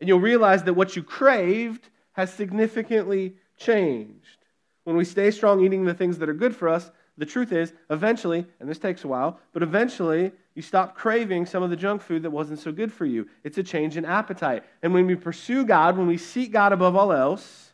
And 0.00 0.08
you'll 0.08 0.18
realize 0.18 0.64
that 0.64 0.74
what 0.74 0.96
you 0.96 1.04
craved 1.04 1.88
has 2.16 2.32
significantly 2.32 3.36
changed. 3.56 4.38
When 4.84 4.96
we 4.96 5.04
stay 5.04 5.30
strong 5.30 5.64
eating 5.64 5.84
the 5.84 5.94
things 5.94 6.18
that 6.18 6.28
are 6.28 6.34
good 6.34 6.54
for 6.54 6.68
us, 6.68 6.90
the 7.18 7.26
truth 7.26 7.52
is, 7.52 7.72
eventually, 7.90 8.46
and 8.60 8.68
this 8.68 8.78
takes 8.78 9.04
a 9.04 9.08
while, 9.08 9.40
but 9.52 9.62
eventually 9.62 10.32
you 10.54 10.62
stop 10.62 10.94
craving 10.94 11.46
some 11.46 11.62
of 11.62 11.70
the 11.70 11.76
junk 11.76 12.02
food 12.02 12.22
that 12.22 12.30
wasn't 12.30 12.58
so 12.58 12.72
good 12.72 12.92
for 12.92 13.06
you. 13.06 13.26
It's 13.42 13.58
a 13.58 13.62
change 13.62 13.96
in 13.96 14.04
appetite. 14.04 14.64
And 14.82 14.92
when 14.92 15.06
we 15.06 15.14
pursue 15.14 15.64
God, 15.64 15.96
when 15.96 16.06
we 16.06 16.18
seek 16.18 16.52
God 16.52 16.72
above 16.72 16.94
all 16.94 17.12
else, 17.12 17.72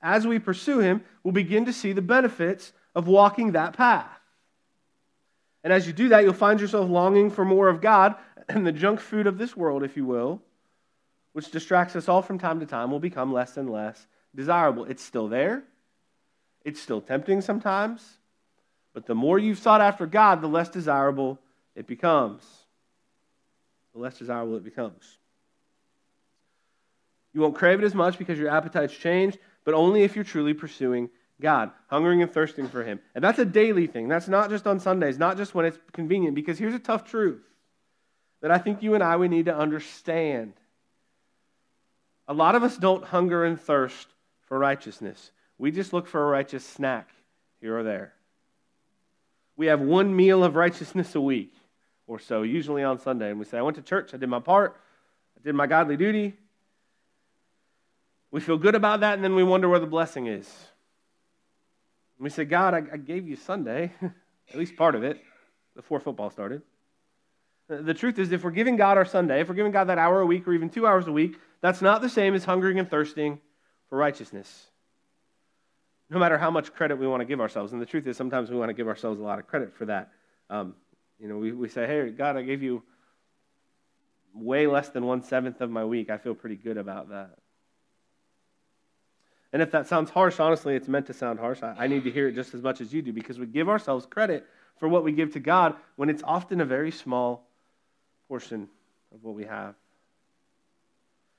as 0.00 0.26
we 0.26 0.38
pursue 0.38 0.78
Him, 0.78 1.02
we'll 1.22 1.32
begin 1.32 1.66
to 1.66 1.72
see 1.72 1.92
the 1.92 2.02
benefits 2.02 2.72
of 2.94 3.08
walking 3.08 3.52
that 3.52 3.74
path. 3.74 4.08
And 5.62 5.72
as 5.72 5.86
you 5.86 5.92
do 5.92 6.08
that, 6.10 6.22
you'll 6.22 6.32
find 6.32 6.60
yourself 6.60 6.88
longing 6.88 7.30
for 7.30 7.44
more 7.44 7.68
of 7.68 7.80
God 7.80 8.14
and 8.48 8.66
the 8.66 8.72
junk 8.72 9.00
food 9.00 9.26
of 9.26 9.36
this 9.36 9.56
world, 9.56 9.82
if 9.82 9.96
you 9.96 10.06
will, 10.06 10.40
which 11.32 11.50
distracts 11.50 11.94
us 11.94 12.08
all 12.08 12.22
from 12.22 12.38
time 12.38 12.60
to 12.60 12.66
time, 12.66 12.90
will 12.90 13.00
become 13.00 13.32
less 13.32 13.56
and 13.56 13.70
less 13.70 14.06
desirable. 14.36 14.84
It's 14.84 15.02
still 15.02 15.28
there, 15.28 15.64
it's 16.64 16.80
still 16.80 17.00
tempting 17.00 17.40
sometimes, 17.40 18.02
but 18.92 19.06
the 19.06 19.14
more 19.14 19.38
you've 19.38 19.58
sought 19.58 19.80
after 19.80 20.06
God, 20.06 20.40
the 20.40 20.46
less 20.46 20.68
desirable 20.68 21.38
it 21.74 21.86
becomes. 21.86 22.42
The 23.94 24.00
less 24.00 24.18
desirable 24.18 24.56
it 24.56 24.64
becomes. 24.64 25.18
You 27.32 27.40
won't 27.40 27.54
crave 27.54 27.78
it 27.80 27.84
as 27.84 27.94
much 27.94 28.18
because 28.18 28.38
your 28.38 28.48
appetite's 28.48 28.96
changed, 28.96 29.38
but 29.64 29.74
only 29.74 30.02
if 30.02 30.14
you're 30.14 30.24
truly 30.24 30.54
pursuing 30.54 31.10
God, 31.40 31.70
hungering 31.88 32.22
and 32.22 32.32
thirsting 32.32 32.68
for 32.68 32.82
Him. 32.82 33.00
And 33.14 33.22
that's 33.22 33.38
a 33.38 33.44
daily 33.44 33.86
thing. 33.86 34.08
That's 34.08 34.28
not 34.28 34.48
just 34.48 34.66
on 34.66 34.80
Sundays, 34.80 35.18
not 35.18 35.36
just 35.36 35.54
when 35.54 35.66
it's 35.66 35.78
convenient, 35.92 36.34
because 36.34 36.58
here's 36.58 36.74
a 36.74 36.78
tough 36.78 37.04
truth 37.04 37.42
that 38.40 38.50
I 38.50 38.58
think 38.58 38.82
you 38.82 38.94
and 38.94 39.02
I 39.02 39.16
we 39.16 39.28
need 39.28 39.46
to 39.46 39.56
understand. 39.56 40.54
A 42.28 42.34
lot 42.34 42.54
of 42.54 42.62
us 42.62 42.76
don't 42.76 43.04
hunger 43.04 43.44
and 43.44 43.60
thirst 43.60 44.08
for 44.46 44.58
righteousness. 44.58 45.32
We 45.58 45.70
just 45.70 45.92
look 45.92 46.06
for 46.06 46.22
a 46.22 46.30
righteous 46.30 46.64
snack 46.64 47.10
here 47.60 47.78
or 47.78 47.82
there. 47.82 48.14
We 49.56 49.66
have 49.66 49.80
one 49.80 50.14
meal 50.14 50.44
of 50.44 50.54
righteousness 50.54 51.14
a 51.14 51.20
week 51.20 51.52
or 52.06 52.18
so, 52.18 52.42
usually 52.42 52.82
on 52.82 52.98
Sunday, 52.98 53.30
and 53.30 53.38
we 53.38 53.44
say, 53.44 53.58
I 53.58 53.62
went 53.62 53.76
to 53.76 53.82
church, 53.82 54.14
I 54.14 54.16
did 54.16 54.28
my 54.28 54.38
part, 54.38 54.80
I 55.36 55.42
did 55.42 55.54
my 55.54 55.66
godly 55.66 55.96
duty. 55.96 56.34
We 58.30 58.40
feel 58.40 58.58
good 58.58 58.74
about 58.74 59.00
that, 59.00 59.14
and 59.14 59.24
then 59.24 59.34
we 59.34 59.42
wonder 59.42 59.68
where 59.68 59.80
the 59.80 59.86
blessing 59.86 60.26
is. 60.26 60.48
we 62.18 62.30
say, 62.30 62.44
God, 62.44 62.74
I, 62.74 62.82
I 62.92 62.96
gave 62.96 63.26
you 63.26 63.36
Sunday, 63.36 63.92
at 64.02 64.56
least 64.56 64.76
part 64.76 64.94
of 64.94 65.02
it, 65.02 65.20
before 65.74 66.00
football 66.00 66.30
started. 66.30 66.62
The 67.68 67.94
truth 67.94 68.20
is, 68.20 68.30
if 68.30 68.44
we're 68.44 68.52
giving 68.52 68.76
God 68.76 68.96
our 68.96 69.04
Sunday, 69.04 69.40
if 69.40 69.48
we're 69.48 69.56
giving 69.56 69.72
God 69.72 69.88
that 69.88 69.98
hour 69.98 70.20
a 70.20 70.26
week 70.26 70.46
or 70.46 70.52
even 70.52 70.70
two 70.70 70.86
hours 70.86 71.08
a 71.08 71.12
week, 71.12 71.36
that's 71.60 71.82
not 71.82 72.00
the 72.00 72.08
same 72.08 72.34
as 72.34 72.44
hungering 72.44 72.78
and 72.78 72.88
thirsting 72.88 73.40
for 73.88 73.98
righteousness. 73.98 74.66
No 76.08 76.18
matter 76.18 76.38
how 76.38 76.50
much 76.50 76.72
credit 76.72 76.98
we 76.98 77.06
want 77.06 77.20
to 77.20 77.24
give 77.24 77.40
ourselves. 77.40 77.72
And 77.72 77.82
the 77.82 77.86
truth 77.86 78.06
is, 78.06 78.16
sometimes 78.16 78.50
we 78.50 78.56
want 78.56 78.68
to 78.68 78.74
give 78.74 78.88
ourselves 78.88 79.18
a 79.18 79.22
lot 79.22 79.38
of 79.38 79.46
credit 79.46 79.74
for 79.74 79.86
that. 79.86 80.10
Um, 80.48 80.74
you 81.18 81.28
know, 81.28 81.38
we, 81.38 81.52
we 81.52 81.68
say, 81.68 81.86
hey, 81.86 82.10
God, 82.10 82.36
I 82.36 82.42
gave 82.42 82.62
you 82.62 82.82
way 84.34 84.66
less 84.66 84.90
than 84.90 85.04
one 85.04 85.22
seventh 85.22 85.60
of 85.60 85.70
my 85.70 85.84
week. 85.84 86.10
I 86.10 86.18
feel 86.18 86.34
pretty 86.34 86.56
good 86.56 86.76
about 86.76 87.08
that. 87.08 87.38
And 89.52 89.62
if 89.62 89.70
that 89.70 89.86
sounds 89.86 90.10
harsh, 90.10 90.38
honestly, 90.38 90.76
it's 90.76 90.88
meant 90.88 91.06
to 91.06 91.14
sound 91.14 91.38
harsh. 91.38 91.62
I, 91.62 91.74
I 91.78 91.86
need 91.86 92.04
to 92.04 92.10
hear 92.10 92.28
it 92.28 92.34
just 92.34 92.54
as 92.54 92.62
much 92.62 92.80
as 92.80 92.92
you 92.92 93.02
do 93.02 93.12
because 93.12 93.38
we 93.38 93.46
give 93.46 93.68
ourselves 93.68 94.04
credit 94.04 94.46
for 94.78 94.88
what 94.88 95.02
we 95.02 95.12
give 95.12 95.32
to 95.32 95.40
God 95.40 95.74
when 95.96 96.10
it's 96.10 96.22
often 96.22 96.60
a 96.60 96.64
very 96.64 96.90
small 96.90 97.48
portion 98.28 98.68
of 99.14 99.22
what 99.22 99.34
we 99.34 99.44
have. 99.44 99.74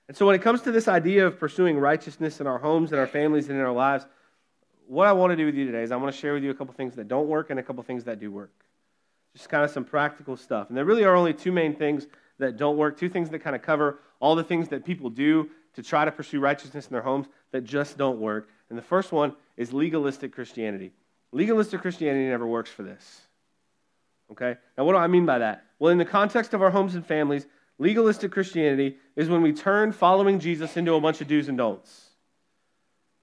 And 0.08 0.16
so, 0.16 0.26
when 0.26 0.36
it 0.36 0.42
comes 0.42 0.62
to 0.62 0.72
this 0.72 0.88
idea 0.88 1.28
of 1.28 1.40
pursuing 1.40 1.78
righteousness 1.78 2.40
in 2.40 2.48
our 2.48 2.58
homes 2.58 2.92
and 2.92 3.00
our 3.00 3.08
families 3.08 3.50
and 3.50 3.58
in 3.58 3.64
our 3.64 3.74
lives, 3.74 4.06
what 4.88 5.08
I 5.08 5.12
want 5.12 5.32
to 5.32 5.36
do 5.36 5.46
with 5.46 5.56
you 5.56 5.66
today 5.66 5.84
is 5.84 5.92
I 5.92 5.98
want 5.98 6.14
to 6.14 6.20
share 6.20 6.34
with 6.34 6.44
you 6.44 6.52
a 6.52 6.54
couple 6.54 6.74
things 6.74 6.96
that 6.96 7.08
don't 7.08 7.28
work 7.28 7.50
and 7.50 7.60
a 7.60 7.64
couple 7.64 7.84
things 7.84 8.06
that 8.06 8.20
do 8.20 8.32
work. 8.32 8.52
Just 9.36 9.50
kind 9.50 9.64
of 9.64 9.70
some 9.70 9.84
practical 9.84 10.38
stuff. 10.38 10.70
And 10.70 10.78
there 10.78 10.86
really 10.86 11.04
are 11.04 11.16
only 11.16 11.34
two 11.34 11.52
main 11.52 11.76
things 11.76 12.08
that 12.40 12.58
don't 12.58 12.78
work, 12.78 12.98
two 12.98 13.10
things 13.10 13.30
that 13.32 13.40
kind 13.40 13.56
of 13.56 13.62
cover 13.62 14.00
all 14.20 14.36
the 14.36 14.44
things 14.44 14.70
that 14.70 14.86
people 14.86 15.10
do 15.10 15.50
to 15.76 15.84
try 15.84 16.06
to 16.06 16.12
pursue 16.12 16.40
righteousness 16.40 16.88
in 16.88 16.94
their 16.94 17.02
homes 17.02 17.28
that 17.52 17.64
just 17.64 17.98
don't 17.98 18.20
work. 18.20 18.50
And 18.70 18.78
the 18.78 18.84
first 18.84 19.12
one 19.12 19.36
is 19.58 19.74
legalistic 19.74 20.34
Christianity. 20.34 20.92
Legalistic 21.32 21.82
Christianity 21.82 22.28
never 22.28 22.48
works 22.48 22.70
for 22.70 22.84
this. 22.84 23.22
Okay? 24.32 24.56
Now, 24.78 24.86
what 24.86 24.94
do 24.94 24.98
I 24.98 25.08
mean 25.08 25.26
by 25.26 25.40
that? 25.40 25.66
Well, 25.80 25.92
in 25.92 25.98
the 25.98 26.06
context 26.06 26.54
of 26.54 26.62
our 26.62 26.72
homes 26.72 26.96
and 26.96 27.06
families, 27.06 27.46
legalistic 27.80 28.32
Christianity 28.32 28.98
is 29.16 29.30
when 29.30 29.42
we 29.42 29.54
turn 29.54 29.92
following 29.92 30.40
Jesus 30.40 30.78
into 30.78 30.94
a 30.94 31.02
bunch 31.02 31.22
of 31.22 31.28
do's 31.28 31.50
and 31.50 31.58
don'ts. 31.58 32.10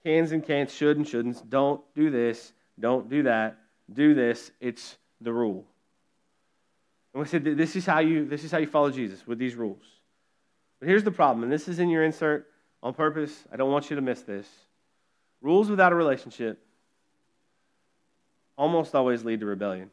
Cans 0.05 0.33
and 0.33 0.45
can'ts, 0.45 0.75
should 0.75 0.97
and 0.97 1.09
shouldn't. 1.09 1.49
Don't 1.49 1.81
do 1.95 2.11
this. 2.11 2.53
Don't 2.79 3.09
do 3.09 3.23
that. 3.25 3.59
Do 3.93 4.15
this. 4.15 4.51
It's 4.61 4.97
the 5.21 5.33
rule. 5.33 5.65
And 7.13 7.23
we 7.23 7.29
said 7.29 7.45
this 7.45 7.77
is 7.77 7.87
how 7.87 8.01
you 8.01 8.27
this 8.27 8.45
is 8.45 8.51
how 8.51 8.59
you 8.59 8.67
follow 8.67 8.91
Jesus 8.91 9.27
with 9.27 9.39
these 9.39 9.55
rules. 9.55 9.85
But 10.81 10.89
here's 10.89 11.05
the 11.05 11.13
problem, 11.13 11.45
and 11.45 11.53
this 11.53 11.69
is 11.69 11.79
in 11.79 11.89
your 11.89 12.05
insert 12.05 12.47
on 12.83 12.93
purpose. 12.93 13.45
I 13.53 13.57
don't 13.57 13.71
want 13.71 13.89
you 13.89 13.97
to 13.97 14.03
miss 14.03 14.23
this. 14.23 14.47
Rules 15.41 15.71
without 15.71 15.93
a 15.93 15.95
relationship 15.95 16.61
almost 18.57 18.95
always 18.95 19.25
lead 19.25 19.41
to 19.41 19.47
rebellion. 19.47 19.91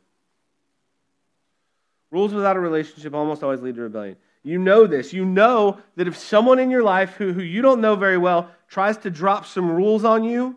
Rules 2.09 2.33
without 2.33 2.57
a 2.57 2.59
relationship 2.59 3.13
almost 3.13 3.43
always 3.43 3.61
lead 3.61 3.75
to 3.75 3.81
rebellion. 3.81 4.17
You 4.43 4.57
know 4.57 4.87
this. 4.87 5.13
You 5.13 5.25
know 5.25 5.79
that 5.95 6.07
if 6.07 6.17
someone 6.17 6.59
in 6.59 6.71
your 6.71 6.83
life 6.83 7.15
who, 7.15 7.33
who 7.33 7.41
you 7.41 7.61
don't 7.61 7.81
know 7.81 7.95
very 7.95 8.17
well 8.17 8.49
tries 8.67 8.97
to 8.99 9.09
drop 9.09 9.45
some 9.45 9.69
rules 9.69 10.03
on 10.03 10.23
you, 10.23 10.55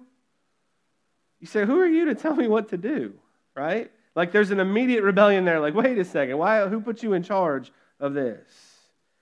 you 1.40 1.46
say, 1.46 1.64
Who 1.66 1.78
are 1.80 1.86
you 1.86 2.06
to 2.06 2.14
tell 2.14 2.34
me 2.34 2.48
what 2.48 2.70
to 2.70 2.78
do? 2.78 3.14
Right? 3.54 3.90
Like 4.14 4.32
there's 4.32 4.50
an 4.50 4.60
immediate 4.60 5.02
rebellion 5.02 5.44
there. 5.44 5.60
Like, 5.60 5.74
wait 5.74 5.98
a 5.98 6.04
second. 6.04 6.38
Why, 6.38 6.66
who 6.66 6.80
put 6.80 7.02
you 7.02 7.12
in 7.12 7.22
charge 7.22 7.72
of 8.00 8.14
this? 8.14 8.48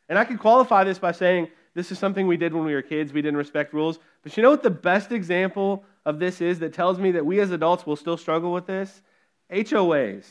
And 0.09 0.19
I 0.19 0.25
could 0.25 0.39
qualify 0.39 0.85
this 0.85 0.99
by 0.99 1.13
saying 1.13 1.49
this 1.75 1.91
is 1.91 1.99
something 1.99 2.27
we 2.27 2.37
did 2.37 2.53
when 2.53 2.65
we 2.65 2.75
were 2.75 2.83
kids. 2.83 3.13
We 3.13 3.23
didn't 3.23 3.39
respect 3.39 3.73
rules. 3.73 3.99
But 4.23 4.37
you 4.37 4.43
know 4.43 4.51
what 4.51 4.63
the 4.63 4.71
best 4.71 5.11
example 5.11 5.85
of 6.05 6.19
this 6.19 6.41
is 6.41 6.59
that 6.59 6.75
tells 6.75 6.99
me 6.99 7.13
that 7.13 7.25
we 7.25 7.41
as 7.41 7.51
adults 7.51 7.87
will 7.87 7.97
still 7.97 8.17
struggle 8.17 8.53
with 8.53 8.67
this? 8.67 9.03
HOAs. 9.51 10.27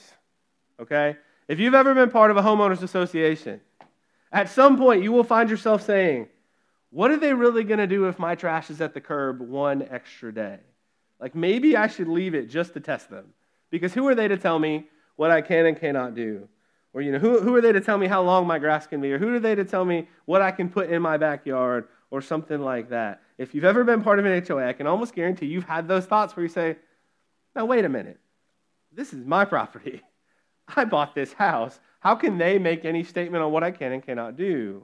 Okay? 0.79 1.17
If 1.47 1.59
you've 1.59 1.73
ever 1.73 1.93
been 1.93 2.11
part 2.11 2.31
of 2.31 2.37
a 2.37 2.41
homeowners 2.41 2.83
association, 2.83 3.59
at 4.31 4.49
some 4.49 4.77
point 4.77 5.03
you 5.03 5.11
will 5.11 5.23
find 5.23 5.49
yourself 5.49 5.85
saying, 5.85 6.27
What 6.89 7.11
are 7.11 7.17
they 7.17 7.33
really 7.33 7.63
going 7.63 7.79
to 7.79 7.87
do 7.87 8.05
if 8.05 8.19
my 8.19 8.35
trash 8.35 8.69
is 8.69 8.81
at 8.81 8.93
the 8.93 9.01
curb 9.01 9.41
one 9.41 9.87
extra 9.89 10.33
day? 10.33 10.59
Like 11.19 11.35
maybe 11.35 11.77
I 11.77 11.87
should 11.87 12.07
leave 12.07 12.33
it 12.33 12.49
just 12.49 12.73
to 12.73 12.79
test 12.79 13.09
them. 13.09 13.33
Because 13.69 13.93
who 13.93 14.07
are 14.07 14.15
they 14.15 14.27
to 14.27 14.37
tell 14.37 14.59
me 14.59 14.87
what 15.15 15.31
I 15.31 15.41
can 15.41 15.65
and 15.65 15.79
cannot 15.79 16.15
do? 16.15 16.47
Or, 16.93 17.01
you 17.01 17.11
know, 17.11 17.19
who, 17.19 17.39
who 17.39 17.55
are 17.55 17.61
they 17.61 17.71
to 17.71 17.79
tell 17.79 17.97
me 17.97 18.07
how 18.07 18.21
long 18.21 18.45
my 18.45 18.59
grass 18.59 18.85
can 18.85 18.99
be? 18.99 19.13
Or 19.13 19.17
who 19.17 19.33
are 19.33 19.39
they 19.39 19.55
to 19.55 19.63
tell 19.63 19.85
me 19.85 20.09
what 20.25 20.41
I 20.41 20.51
can 20.51 20.69
put 20.69 20.89
in 20.89 21.01
my 21.01 21.17
backyard? 21.17 21.87
Or 22.09 22.21
something 22.21 22.59
like 22.59 22.89
that. 22.89 23.21
If 23.37 23.55
you've 23.55 23.63
ever 23.63 23.85
been 23.85 24.03
part 24.03 24.19
of 24.19 24.25
an 24.25 24.45
HOA, 24.45 24.67
I 24.67 24.73
can 24.73 24.85
almost 24.85 25.15
guarantee 25.15 25.45
you've 25.45 25.63
had 25.63 25.87
those 25.87 26.05
thoughts 26.05 26.35
where 26.35 26.43
you 26.43 26.49
say, 26.49 26.75
now, 27.55 27.63
wait 27.63 27.85
a 27.85 27.89
minute. 27.89 28.19
This 28.91 29.13
is 29.13 29.25
my 29.25 29.45
property. 29.45 30.01
I 30.75 30.85
bought 30.85 31.15
this 31.15 31.33
house. 31.33 31.79
How 31.99 32.15
can 32.15 32.37
they 32.37 32.57
make 32.57 32.85
any 32.85 33.03
statement 33.03 33.43
on 33.43 33.51
what 33.51 33.63
I 33.63 33.71
can 33.71 33.91
and 33.91 34.03
cannot 34.03 34.35
do? 34.35 34.83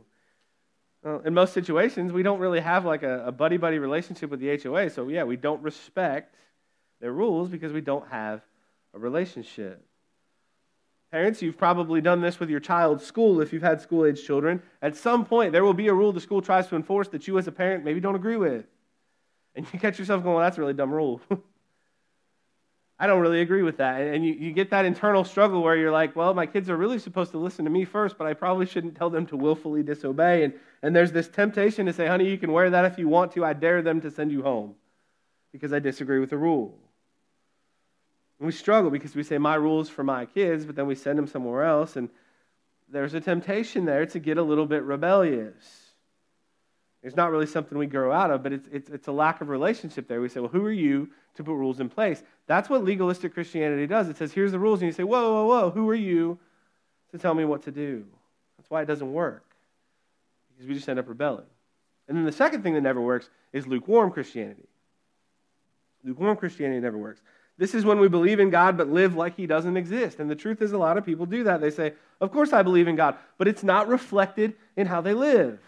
Well, 1.04 1.22
in 1.26 1.34
most 1.34 1.54
situations, 1.54 2.12
we 2.12 2.24
don't 2.24 2.40
really 2.40 2.60
have 2.60 2.86
like 2.86 3.04
a, 3.04 3.32
buddy 3.32 3.58
buddy 3.58 3.80
relationship 3.80 4.30
with 4.30 4.40
the 4.40 4.58
HOA. 4.58 4.90
So, 4.90 5.08
yeah, 5.08 5.24
we 5.24 5.38
don't 5.38 5.62
respect 5.62 6.36
their 7.00 7.12
rules 7.12 7.50
because 7.50 7.72
we 7.72 7.82
don't 7.82 8.08
have 8.10 8.42
a 8.94 9.00
relationship. 9.00 9.84
Parents, 11.12 11.42
you've 11.42 11.58
probably 11.58 12.02
done 12.02 12.20
this 12.20 12.40
with 12.40 12.50
your 12.50 12.60
child's 12.60 13.06
school 13.06 13.40
if 13.40 13.54
you've 13.54 13.62
had 13.62 13.80
school 13.80 14.06
age 14.06 14.26
children. 14.26 14.62
At 14.82 14.98
some 14.98 15.26
point, 15.26 15.54
there 15.54 15.64
will 15.64 15.74
be 15.74 15.88
a 15.88 15.94
rule 15.94 16.12
the 16.12 16.20
school 16.20 16.42
tries 16.42 16.68
to 16.68 16.76
enforce 16.76 17.08
that 17.10 17.28
you 17.28 17.38
as 17.38 17.48
a 17.48 17.52
parent 17.52 17.86
maybe 17.86 18.02
don't 18.02 18.16
agree 18.16 18.36
with. 18.36 18.66
And 19.56 19.66
you 19.72 19.80
catch 19.80 19.98
yourself 19.98 20.22
going, 20.24 20.36
well, 20.36 20.44
that's 20.44 20.58
a 20.58 20.62
really 20.62 20.74
dumb 20.74 20.92
rule. 20.92 21.22
I 23.00 23.06
don't 23.06 23.22
really 23.22 23.42
agree 23.42 23.62
with 23.62 23.78
that. 23.78 24.02
And 24.02 24.26
you, 24.26 24.34
you 24.34 24.52
get 24.52 24.72
that 24.72 24.86
internal 24.86 25.24
struggle 25.24 25.62
where 25.62 25.76
you're 25.76 25.92
like, 25.92 26.16
well, 26.16 26.34
my 26.34 26.48
kids 26.48 26.68
are 26.70 26.76
really 26.76 26.98
supposed 26.98 27.32
to 27.32 27.38
listen 27.38 27.66
to 27.66 27.72
me 27.72 27.86
first, 27.86 28.18
but 28.18 28.26
I 28.26 28.34
probably 28.34 28.66
shouldn't 28.66 28.96
tell 28.96 29.12
them 29.12 29.28
to 29.28 29.38
willfully 29.38 29.84
disobey. 29.84 30.44
And, 30.44 30.54
and 30.82 30.96
there's 30.96 31.12
this 31.12 31.28
temptation 31.28 31.86
to 31.86 31.94
say, 31.94 32.08
honey, 32.08 32.28
you 32.28 32.40
can 32.40 32.52
wear 32.52 32.72
that 32.72 32.86
if 32.86 32.98
you 32.98 33.08
want 33.08 33.34
to. 33.34 33.46
I 33.46 33.54
dare 33.54 33.84
them 33.84 34.02
to 34.02 34.10
send 34.10 34.32
you 34.32 34.42
home 34.42 34.74
because 35.52 35.74
I 35.74 35.80
disagree 35.80 36.20
with 36.20 36.32
the 36.32 36.38
rule. 36.38 36.76
And 38.40 38.48
we 38.48 38.52
struggle 38.52 38.90
because 38.90 39.16
we 39.16 39.24
say, 39.24 39.38
my 39.38 39.56
rules 39.56 39.90
for 39.90 40.04
my 40.04 40.26
kids, 40.26 40.66
but 40.66 40.76
then 40.76 40.88
we 40.88 40.96
send 40.96 41.20
them 41.20 41.28
somewhere 41.28 41.66
else. 41.66 41.96
And 41.96 42.10
there's 42.90 43.14
a 43.14 43.22
temptation 43.22 43.86
there 43.86 44.08
to 44.08 44.20
get 44.20 44.40
a 44.40 44.44
little 44.44 44.66
bit 44.66 44.82
rebellious. 44.82 45.88
It's 47.04 47.16
not 47.16 47.32
really 47.32 47.46
something 47.46 47.78
we 47.78 47.86
grow 47.86 48.12
out 48.12 48.32
of, 48.32 48.42
but 48.42 48.54
it's, 48.54 48.68
it's, 48.72 48.90
it's 48.90 49.08
a 49.08 49.12
lack 49.12 49.42
of 49.42 49.50
relationship 49.50 50.08
there. 50.08 50.20
We 50.20 50.30
say, 50.30 50.40
well, 50.40 50.50
who 50.50 50.66
are 50.66 50.72
you 50.72 51.10
to 51.38 51.44
put 51.44 51.54
rules 51.54 51.80
in 51.80 51.90
place? 51.90 52.22
That's 52.46 52.70
what 52.70 52.84
legalistic 52.84 53.34
Christianity 53.34 53.88
does. 53.88 54.10
It 54.10 54.18
says, 54.18 54.32
here's 54.32 54.52
the 54.52 54.60
rules, 54.60 54.82
and 54.82 54.88
you 54.88 54.94
say, 54.94 55.04
whoa, 55.04 55.34
whoa, 55.34 55.46
whoa, 55.46 55.70
who 55.72 55.90
are 55.90 55.96
you 55.96 56.38
to 57.12 57.18
tell 57.18 57.34
me 57.34 57.46
what 57.46 57.64
to 57.64 57.72
do? 57.72 58.06
That's 58.58 58.70
why 58.70 58.82
it 58.82 58.86
doesn't 58.86 59.12
work, 59.12 59.46
because 60.50 60.68
we 60.68 60.76
just 60.76 60.90
end 60.90 61.00
up 61.00 61.08
rebelling. 61.08 61.46
And 62.08 62.18
then 62.18 62.26
the 62.26 62.32
second 62.32 62.64
thing 62.64 62.74
that 62.74 62.82
never 62.82 63.02
works 63.02 63.30
is 63.54 63.68
lukewarm 63.68 64.12
Christianity. 64.12 64.68
Lukewarm 66.04 66.38
Christianity 66.38 66.80
never 66.80 66.98
works. 66.98 67.22
This 67.58 67.74
is 67.74 67.84
when 67.84 68.00
we 68.00 68.08
believe 68.08 68.40
in 68.40 68.50
God 68.50 68.78
but 68.78 68.90
live 68.90 69.16
like 69.16 69.36
He 69.36 69.48
doesn't 69.48 69.78
exist. 69.78 70.20
And 70.20 70.30
the 70.30 70.36
truth 70.36 70.62
is, 70.62 70.72
a 70.72 70.78
lot 70.78 70.98
of 70.98 71.06
people 71.06 71.26
do 71.26 71.44
that. 71.46 71.60
They 71.60 71.72
say, 71.72 71.94
Of 72.22 72.32
course 72.32 72.54
I 72.54 72.62
believe 72.62 72.88
in 72.88 72.96
God, 72.96 73.18
but 73.38 73.48
it's 73.48 73.64
not 73.64 73.88
reflected 73.88 74.54
in 74.76 74.88
how 74.88 75.02
they 75.02 75.14
live. 75.14 75.60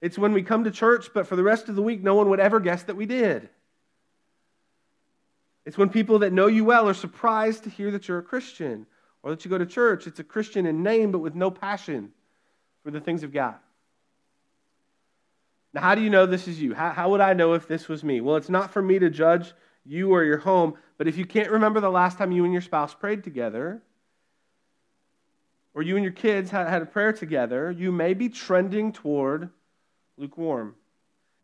It's 0.00 0.18
when 0.18 0.32
we 0.32 0.42
come 0.42 0.64
to 0.64 0.70
church, 0.70 1.08
but 1.14 1.26
for 1.26 1.36
the 1.36 1.42
rest 1.42 1.68
of 1.68 1.76
the 1.76 1.82
week, 1.82 2.02
no 2.02 2.14
one 2.14 2.28
would 2.30 2.40
ever 2.40 2.60
guess 2.60 2.82
that 2.84 2.96
we 2.96 3.06
did. 3.06 3.48
It's 5.66 5.76
when 5.76 5.90
people 5.90 6.20
that 6.20 6.32
know 6.32 6.46
you 6.46 6.64
well 6.64 6.88
are 6.88 6.94
surprised 6.94 7.64
to 7.64 7.70
hear 7.70 7.90
that 7.90 8.06
you're 8.06 8.18
a 8.18 8.22
Christian 8.22 8.86
or 9.22 9.30
that 9.30 9.44
you 9.44 9.50
go 9.50 9.58
to 9.58 9.66
church. 9.66 10.06
It's 10.06 10.20
a 10.20 10.24
Christian 10.24 10.64
in 10.64 10.84
name, 10.84 11.10
but 11.10 11.18
with 11.18 11.34
no 11.34 11.50
passion 11.50 12.12
for 12.84 12.92
the 12.92 13.00
things 13.00 13.24
of 13.24 13.32
God. 13.32 13.56
Now, 15.74 15.80
how 15.82 15.96
do 15.96 16.00
you 16.00 16.08
know 16.08 16.24
this 16.24 16.46
is 16.46 16.62
you? 16.62 16.72
How, 16.72 16.90
how 16.90 17.10
would 17.10 17.20
I 17.20 17.32
know 17.32 17.54
if 17.54 17.66
this 17.66 17.88
was 17.88 18.04
me? 18.04 18.20
Well, 18.20 18.36
it's 18.36 18.48
not 18.48 18.70
for 18.70 18.80
me 18.80 19.00
to 19.00 19.10
judge 19.10 19.52
you 19.84 20.12
or 20.12 20.22
your 20.22 20.38
home, 20.38 20.74
but 20.98 21.08
if 21.08 21.18
you 21.18 21.26
can't 21.26 21.50
remember 21.50 21.80
the 21.80 21.90
last 21.90 22.16
time 22.16 22.30
you 22.30 22.44
and 22.44 22.52
your 22.52 22.62
spouse 22.62 22.94
prayed 22.94 23.24
together, 23.24 23.82
or 25.74 25.82
you 25.82 25.96
and 25.96 26.04
your 26.04 26.12
kids 26.12 26.50
had, 26.50 26.68
had 26.68 26.80
a 26.80 26.86
prayer 26.86 27.12
together, 27.12 27.70
you 27.70 27.92
may 27.92 28.14
be 28.14 28.28
trending 28.28 28.92
toward 28.92 29.50
lukewarm. 30.16 30.76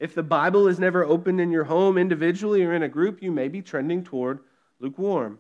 If 0.03 0.17
the 0.17 0.23
Bible 0.25 0.67
is 0.67 0.81
never 0.81 1.05
opened 1.05 1.41
in 1.41 1.53
your 1.53 1.63
home 1.63 1.97
individually 1.97 2.65
or 2.65 2.75
in 2.75 2.83
a 2.83 2.89
group, 2.89 3.23
you 3.23 3.31
may 3.31 3.47
be 3.47 3.63
trending 3.63 4.03
toward 4.03 4.41
lukewarm. 4.81 5.39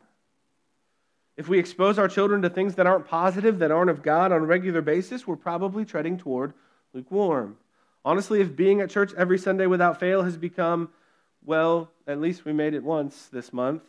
If 1.36 1.48
we 1.48 1.58
expose 1.58 1.98
our 1.98 2.06
children 2.06 2.42
to 2.42 2.48
things 2.48 2.76
that 2.76 2.86
aren't 2.86 3.08
positive, 3.08 3.58
that 3.58 3.72
aren't 3.72 3.90
of 3.90 4.04
God 4.04 4.30
on 4.30 4.40
a 4.40 4.46
regular 4.46 4.80
basis, 4.80 5.26
we're 5.26 5.34
probably 5.34 5.84
treading 5.84 6.16
toward 6.16 6.54
lukewarm. 6.92 7.56
Honestly, 8.04 8.40
if 8.40 8.54
being 8.54 8.80
at 8.80 8.88
church 8.88 9.12
every 9.14 9.36
Sunday 9.36 9.66
without 9.66 9.98
fail 9.98 10.22
has 10.22 10.36
become, 10.36 10.90
well, 11.44 11.90
at 12.06 12.20
least 12.20 12.44
we 12.44 12.52
made 12.52 12.74
it 12.74 12.84
once 12.84 13.26
this 13.32 13.52
month, 13.52 13.82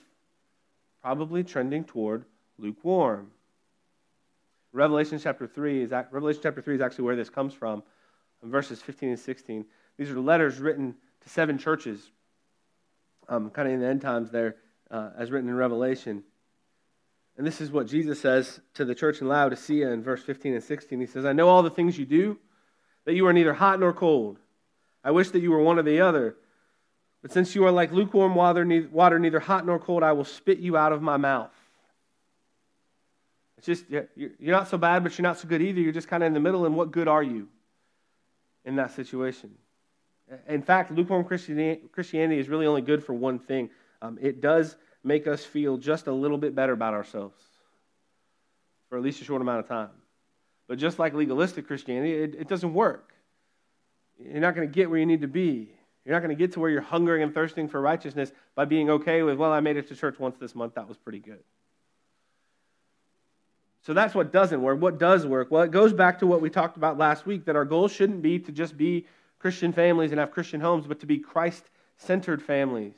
probably 1.03 1.44
trending 1.44 1.84
toward 1.84 2.25
lukewarm. 2.58 3.30
Revelation 4.72 5.20
chapter 5.20 5.46
3 5.46 5.84
is 5.84 5.92
Revelation 5.92 6.42
chapter 6.42 6.63
3 6.63 6.74
is 6.74 6.82
actually 6.82 7.03
where 7.03 7.15
this 7.15 7.30
comes 7.30 7.53
from 7.53 7.84
verses 8.44 8.82
15 8.82 9.10
and 9.10 9.20
16. 9.20 9.65
These 9.98 10.10
are 10.10 10.20
letters 10.20 10.60
written 10.60 10.96
to 11.22 11.30
seven 11.30 11.58
churches, 11.58 12.12
um, 13.30 13.50
kind 13.50 13.68
of 13.68 13.74
in 13.74 13.80
the 13.80 13.88
end 13.88 14.02
times 14.02 14.32
there, 14.32 14.56
uh, 14.90 15.12
as 15.18 15.32
written 15.32 15.50
in 15.50 15.56
Revelation. 15.56 16.24
And 17.38 17.48
this 17.48 17.62
is 17.62 17.72
what 17.72 17.88
Jesus 17.88 18.20
says 18.20 18.60
to 18.76 18.86
the 18.86 18.94
church 18.94 19.22
in 19.22 19.28
Laodicea 19.28 19.90
in 19.90 20.04
verse 20.04 20.22
15 20.24 20.54
and 20.54 20.64
16. 20.64 21.00
He 21.00 21.08
says, 21.08 21.26
I 21.26 21.34
know 21.34 21.48
all 21.50 21.64
the 21.64 21.70
things 21.70 21.98
you 21.98 22.06
do, 22.06 22.38
that 23.06 23.14
you 23.14 23.26
are 23.28 23.34
neither 23.34 23.54
hot 23.54 23.80
nor 23.80 23.94
cold. 23.94 24.38
I 25.04 25.12
wish 25.12 25.30
that 25.32 25.42
you 25.42 25.52
were 25.52 25.62
one 25.62 25.80
or 25.80 25.84
the 25.84 26.02
other. 26.02 26.36
But 27.22 27.32
since 27.32 27.56
you 27.56 27.66
are 27.66 27.72
like 27.72 27.92
lukewarm 27.92 28.36
water, 28.36 28.66
neither 28.66 29.40
hot 29.40 29.66
nor 29.66 29.80
cold, 29.80 30.04
I 30.04 30.12
will 30.12 30.26
spit 30.26 30.60
you 30.60 30.78
out 30.78 30.94
of 30.94 31.02
my 31.02 31.18
mouth. 31.18 31.52
It's 33.58 33.66
just, 33.66 33.86
you're 33.90 34.32
not 34.40 34.68
so 34.68 34.78
bad, 34.78 35.04
but 35.04 35.18
you're 35.18 35.24
not 35.24 35.38
so 35.38 35.48
good 35.48 35.62
either. 35.62 35.80
You're 35.80 35.94
just 35.94 36.10
kind 36.10 36.22
of 36.22 36.28
in 36.28 36.34
the 36.34 36.40
middle, 36.40 36.66
and 36.66 36.76
what 36.76 36.92
good 36.92 37.08
are 37.08 37.24
you 37.24 37.48
in 38.66 38.76
that 38.76 38.92
situation? 38.92 39.56
In 40.48 40.62
fact, 40.62 40.92
lukewarm 40.92 41.24
Christianity 41.25 42.39
is 42.39 42.50
really 42.50 42.65
only 42.65 42.82
good 42.82 43.03
for 43.03 43.13
one 43.13 43.39
thing 43.39 43.70
um, 44.03 44.20
it 44.22 44.42
does 44.42 44.75
make 45.03 45.27
us 45.27 45.44
feel 45.44 45.77
just 45.77 46.08
a 46.08 46.12
little 46.12 46.38
bit 46.38 46.53
better 46.53 46.74
about 46.74 46.94
ourselves 46.94 47.42
for 48.89 48.98
at 48.98 49.03
least 49.03 49.22
a 49.22 49.24
short 49.24 49.42
amount 49.42 49.60
of 49.60 49.68
time. 49.68 49.89
But 50.68 50.77
just 50.77 51.00
like 51.00 51.13
legalistic 51.13 51.68
Christianity, 51.68 52.13
it, 52.13 52.36
it 52.36 52.48
doesn't 52.48 52.74
work. 52.74 53.13
You're 54.20 54.42
not 54.42 54.56
going 54.56 54.68
to 54.68 54.74
get 54.74 54.89
where 54.89 55.00
you 55.00 55.06
need 55.06 55.22
to 55.22 55.27
be. 55.27 55.70
You're 56.06 56.13
not 56.13 56.20
going 56.20 56.36
to 56.36 56.42
get 56.42 56.53
to 56.53 56.60
where 56.60 56.70
you're 56.70 56.82
hungering 56.82 57.24
and 57.24 57.34
thirsting 57.34 57.68
for 57.70 57.80
righteousness 57.80 58.32
by 58.56 58.65
being 58.65 58.89
okay 58.89 59.24
with, 59.24 59.38
well, 59.38 59.51
I 59.51 59.62
made 59.62 59.77
it 59.77 59.88
to 59.88 59.96
church 59.96 60.20
once 60.20 60.36
this 60.38 60.53
month. 60.53 60.75
That 60.75 60.88
was 60.88 60.98
pretty 60.98 61.20
good. 61.20 61.39
So 63.82 63.94
that's 63.94 64.13
what 64.13 64.32
doesn't 64.32 64.62
work. 64.62 64.82
What 64.82 64.98
does 64.98 65.25
work? 65.25 65.50
Well, 65.50 65.63
it 65.63 65.72
goes 65.72 65.94
back 65.94 66.20
to 66.20 66.27
what 66.27 66.42
we 66.42 66.50
talked 66.50 66.77
about 66.77 66.98
last 66.98 67.25
week 67.25 67.46
that 67.46 67.56
our 67.56 67.65
goal 67.65 67.88
shouldn't 67.88 68.22
be 68.22 68.39
to 68.39 68.51
just 68.51 68.77
be 68.77 69.06
Christian 69.44 69.74
families 69.74 70.12
and 70.12 70.22
have 70.22 70.32
Christian 70.32 70.62
homes, 70.62 70.88
but 70.88 71.02
to 71.02 71.06
be 71.06 71.20
Christ 71.20 71.66
centered 71.98 72.42
families, 72.42 72.94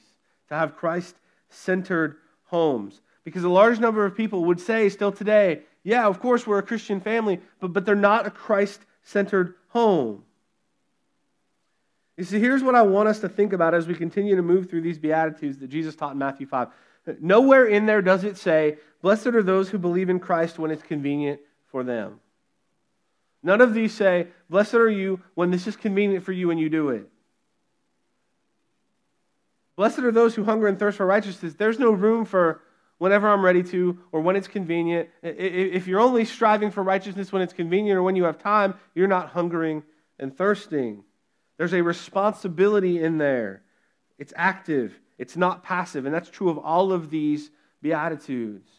to 0.48 0.54
have 0.54 0.78
Christ 0.78 1.16
centered 1.50 2.18
homes. 2.44 3.02
Because 3.24 3.44
a 3.44 3.50
large 3.50 3.80
number 3.80 4.06
of 4.06 4.16
people 4.16 4.46
would 4.46 4.60
say 4.60 4.90
still 4.90 5.12
today, 5.12 5.62
yeah, 5.82 6.06
of 6.06 6.20
course 6.20 6.46
we're 6.46 6.60
a 6.60 6.64
Christian 6.64 7.02
family, 7.02 7.40
but, 7.60 7.74
but 7.74 7.84
they're 7.84 7.96
not 7.96 8.28
a 8.28 8.30
Christ 8.30 8.80
centered 9.02 9.56
home. 9.70 10.24
You 12.16 12.24
see, 12.24 12.40
here's 12.40 12.62
what 12.62 12.75
I 12.75 12.84
want 12.84 13.10
us 13.10 13.22
to 13.22 13.30
think 13.30 13.52
about 13.52 13.74
as 13.74 13.88
we 13.88 13.96
continue 13.96 14.36
to 14.36 14.44
move 14.44 14.70
through 14.70 14.82
these 14.82 15.00
Beatitudes 15.00 15.58
that 15.58 15.70
Jesus 15.72 15.96
taught 15.96 16.12
in 16.12 16.20
Matthew 16.20 16.46
5. 16.46 16.68
Nowhere 17.22 17.66
in 17.66 17.88
there 17.88 18.04
does 18.04 18.24
it 18.24 18.38
say, 18.38 18.78
Blessed 19.02 19.28
are 19.28 19.42
those 19.42 19.70
who 19.70 19.80
believe 19.80 20.12
in 20.12 20.20
Christ 20.20 20.60
when 20.60 20.70
it's 20.70 20.84
convenient 20.84 21.40
for 21.72 21.84
them. 21.84 22.20
None 23.46 23.62
of 23.62 23.75
these 23.75 23.94
say, 23.94 24.30
Blessed 24.50 24.74
are 24.74 24.90
you 24.90 25.22
when 25.36 25.52
this 25.52 25.68
is 25.68 25.75
convenient 25.75 26.25
for 26.25 26.32
you 26.32 26.50
and 26.50 26.60
you 26.60 26.68
do 26.68 26.90
it. 26.90 27.08
Blessed 29.75 30.00
are 30.00 30.12
those 30.12 30.34
who 30.34 30.44
hunger 30.44 30.66
and 30.66 30.80
thirst 30.80 30.98
for 30.98 31.06
righteousness. 31.06 31.54
There's 31.54 31.78
no 31.78 31.92
room 31.92 32.25
for 32.25 32.62
whenever 32.98 33.30
I'm 33.30 33.46
ready 33.46 33.62
to 33.62 34.00
or 34.12 34.22
when 34.22 34.36
it's 34.36 34.48
convenient. 34.48 35.10
If 35.22 35.86
you're 35.86 36.00
only 36.00 36.25
striving 36.25 36.72
for 36.72 36.82
righteousness 36.82 37.32
when 37.32 37.44
it's 37.44 37.54
convenient 37.54 38.00
or 38.00 38.02
when 38.02 38.16
you 38.16 38.24
have 38.24 38.40
time, 38.40 38.74
you're 38.96 39.08
not 39.08 39.30
hungering 39.30 39.84
and 40.18 40.36
thirsting. 40.36 41.04
There's 41.58 41.74
a 41.74 41.84
responsibility 41.84 43.00
in 43.04 43.20
there. 43.20 43.62
It's 44.18 44.34
active, 44.36 45.00
it's 45.20 45.38
not 45.38 45.64
passive. 45.64 46.08
And 46.08 46.16
that's 46.16 46.32
true 46.32 46.50
of 46.50 46.58
all 46.58 46.92
of 46.92 47.12
these 47.12 47.52
Beatitudes. 47.84 48.72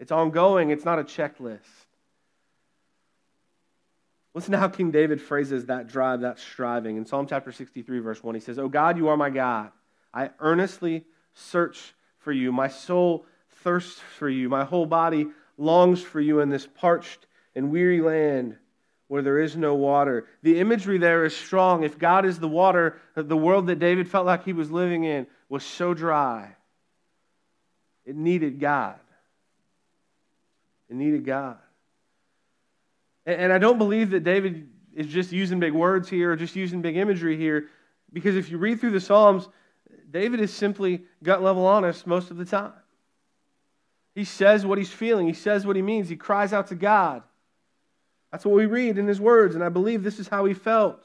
It's 0.00 0.12
ongoing, 0.12 0.70
it's 0.70 0.86
not 0.86 0.98
a 0.98 1.04
checklist. 1.04 1.60
Listen 4.34 4.50
to 4.52 4.58
how 4.58 4.68
King 4.68 4.90
David 4.90 5.20
phrases 5.20 5.66
that 5.66 5.86
drive, 5.86 6.22
that 6.22 6.40
striving. 6.40 6.96
In 6.96 7.06
Psalm 7.06 7.26
chapter 7.26 7.52
63, 7.52 8.00
verse 8.00 8.22
1, 8.22 8.34
he 8.34 8.40
says, 8.40 8.58
Oh 8.58 8.68
God, 8.68 8.96
you 8.96 9.08
are 9.08 9.16
my 9.16 9.30
God. 9.30 9.70
I 10.12 10.30
earnestly 10.40 11.04
search 11.34 11.94
for 12.18 12.32
you. 12.32 12.50
My 12.50 12.68
soul 12.68 13.26
thirsts 13.62 14.00
for 14.18 14.28
you. 14.28 14.48
My 14.48 14.64
whole 14.64 14.86
body 14.86 15.28
longs 15.56 16.02
for 16.02 16.20
you 16.20 16.40
in 16.40 16.48
this 16.48 16.66
parched 16.66 17.26
and 17.54 17.70
weary 17.70 18.00
land 18.00 18.56
where 19.06 19.22
there 19.22 19.38
is 19.38 19.56
no 19.56 19.74
water. 19.74 20.26
The 20.42 20.58
imagery 20.58 20.98
there 20.98 21.24
is 21.24 21.36
strong. 21.36 21.84
If 21.84 21.98
God 21.98 22.26
is 22.26 22.40
the 22.40 22.48
water, 22.48 22.98
the 23.14 23.36
world 23.36 23.68
that 23.68 23.78
David 23.78 24.08
felt 24.08 24.26
like 24.26 24.44
he 24.44 24.52
was 24.52 24.70
living 24.70 25.04
in 25.04 25.26
was 25.48 25.62
so 25.62 25.94
dry. 25.94 26.56
It 28.04 28.16
needed 28.16 28.58
God. 28.58 28.98
It 30.90 30.96
needed 30.96 31.24
God. 31.24 31.58
And 33.26 33.52
I 33.52 33.58
don't 33.58 33.78
believe 33.78 34.10
that 34.10 34.24
David 34.24 34.68
is 34.94 35.06
just 35.06 35.32
using 35.32 35.58
big 35.58 35.72
words 35.72 36.08
here 36.08 36.32
or 36.32 36.36
just 36.36 36.54
using 36.54 36.82
big 36.82 36.96
imagery 36.96 37.36
here, 37.36 37.68
because 38.12 38.36
if 38.36 38.50
you 38.50 38.58
read 38.58 38.80
through 38.80 38.92
the 38.92 39.00
Psalms, 39.00 39.48
David 40.10 40.40
is 40.40 40.52
simply 40.52 41.04
gut 41.22 41.42
level 41.42 41.66
honest 41.66 42.06
most 42.06 42.30
of 42.30 42.36
the 42.36 42.44
time. 42.44 42.74
He 44.14 44.24
says 44.24 44.64
what 44.64 44.78
he's 44.78 44.92
feeling, 44.92 45.26
he 45.26 45.32
says 45.32 45.66
what 45.66 45.74
he 45.74 45.82
means, 45.82 46.08
he 46.08 46.16
cries 46.16 46.52
out 46.52 46.68
to 46.68 46.74
God. 46.74 47.22
That's 48.30 48.44
what 48.44 48.54
we 48.54 48.66
read 48.66 48.98
in 48.98 49.08
his 49.08 49.20
words, 49.20 49.54
and 49.54 49.64
I 49.64 49.68
believe 49.68 50.02
this 50.02 50.18
is 50.20 50.28
how 50.28 50.44
he 50.44 50.54
felt. 50.54 51.00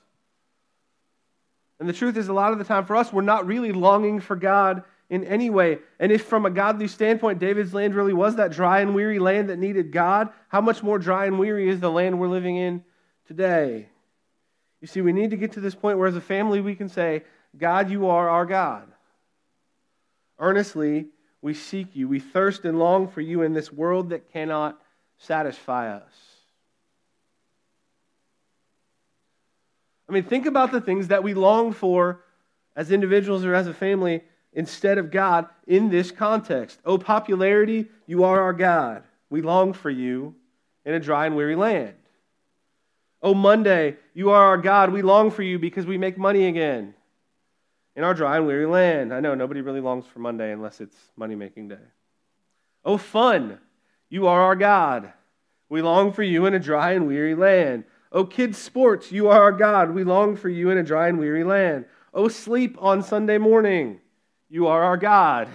And 1.80 1.88
the 1.88 1.94
truth 1.94 2.18
is, 2.18 2.28
a 2.28 2.34
lot 2.34 2.52
of 2.52 2.60
the 2.60 2.66
time 2.66 2.86
for 2.86 2.96
us, 2.96 3.14
we're 3.14 3.22
not 3.22 3.48
really 3.48 3.72
longing 3.72 4.20
for 4.20 4.36
God 4.36 4.84
in 5.10 5.24
any 5.24 5.50
way. 5.50 5.80
And 6.00 6.12
if, 6.12 6.24
from 6.24 6.46
a 6.46 6.50
godly 6.50 6.88
standpoint, 6.88 7.40
David's 7.40 7.74
land 7.74 7.96
really 7.96 8.14
was 8.14 8.36
that 8.36 8.52
dry 8.52 8.82
and 8.82 8.94
weary 8.94 9.20
land 9.20 9.50
that 9.50 9.58
needed 9.58 9.92
God, 9.92 10.30
how 10.50 10.62
much 10.62 10.84
more 10.84 11.00
dry 11.00 11.26
and 11.26 11.40
weary 11.40 11.68
is 11.68 11.80
the 11.80 11.92
land 11.92 12.20
we're 12.20 12.28
living 12.28 12.56
in 12.56 12.84
today? 13.26 13.90
You 14.82 14.88
see, 14.88 15.02
we 15.02 15.12
need 15.12 15.32
to 15.32 15.38
get 15.38 15.54
to 15.54 15.60
this 15.60 15.76
point 15.76 15.98
where, 15.98 16.08
as 16.08 16.16
a 16.16 16.22
family, 16.22 16.62
we 16.62 16.76
can 16.76 16.90
say, 16.90 17.24
God, 17.58 17.90
you 17.90 18.08
are 18.08 18.30
our 18.30 18.46
God. 18.46 18.88
Earnestly, 20.38 21.08
we 21.42 21.54
seek 21.54 21.96
you. 21.96 22.08
We 22.08 22.20
thirst 22.20 22.64
and 22.64 22.80
long 22.80 23.08
for 23.08 23.22
you 23.22 23.42
in 23.42 23.54
this 23.54 23.74
world 23.74 24.10
that 24.10 24.32
cannot 24.32 24.80
satisfy 25.18 25.94
us. 25.94 26.14
I 30.08 30.12
mean, 30.12 30.24
think 30.24 30.46
about 30.46 30.72
the 30.72 30.82
things 30.82 31.10
that 31.10 31.24
we 31.24 31.34
long 31.34 31.74
for 31.74 32.24
as 32.76 32.92
individuals 32.92 33.44
or 33.44 33.54
as 33.54 33.68
a 33.68 33.74
family 33.74 34.24
instead 34.54 34.98
of 34.98 35.12
God 35.12 35.48
in 35.68 35.90
this 35.90 36.12
context. 36.12 36.80
Oh, 36.86 36.98
popularity, 36.98 37.88
you 38.08 38.24
are 38.24 38.42
our 38.42 38.54
God. 38.54 39.04
We 39.30 39.42
long 39.42 39.74
for 39.74 39.90
you 39.90 40.36
in 40.86 40.94
a 40.94 41.00
dry 41.00 41.26
and 41.26 41.36
weary 41.36 41.56
land. 41.56 41.94
Oh, 43.22 43.34
Monday, 43.34 43.98
you 44.14 44.32
are 44.32 44.46
our 44.46 44.58
God. 44.58 44.92
We 44.92 45.02
long 45.02 45.30
for 45.30 45.44
you 45.44 45.60
because 45.60 45.86
we 45.86 45.98
make 45.98 46.18
money 46.18 46.48
again 46.48 46.94
in 47.96 48.04
our 48.04 48.14
dry 48.14 48.38
and 48.38 48.48
weary 48.48 48.66
land. 48.66 49.14
I 49.14 49.20
know 49.20 49.36
nobody 49.36 49.62
really 49.62 49.82
longs 49.82 50.06
for 50.06 50.20
Monday 50.20 50.52
unless 50.52 50.80
it's 50.80 50.96
money 51.18 51.36
making 51.36 51.68
day. 51.68 51.76
Oh, 52.86 52.98
fun, 52.98 53.60
you 54.10 54.28
are 54.28 54.42
our 54.42 54.56
God. 54.56 55.12
We 55.68 55.82
long 55.82 56.14
for 56.14 56.24
you 56.24 56.46
in 56.46 56.54
a 56.54 56.60
dry 56.60 56.94
and 56.94 57.08
weary 57.08 57.36
land. 57.36 57.84
Oh, 58.12 58.24
kids' 58.26 58.58
sports, 58.58 59.12
you 59.12 59.28
are 59.28 59.42
our 59.42 59.52
God. 59.52 59.92
We 59.92 60.04
long 60.04 60.36
for 60.36 60.50
you 60.50 60.70
in 60.70 60.78
a 60.78 60.84
dry 60.84 61.10
and 61.10 61.20
weary 61.20 61.44
land. 61.44 61.86
Oh, 62.14 62.28
sleep 62.28 62.78
on 62.80 63.04
Sunday 63.04 63.38
morning, 63.38 64.00
you 64.50 64.68
are 64.68 64.84
our 64.84 64.98
God. 64.98 65.48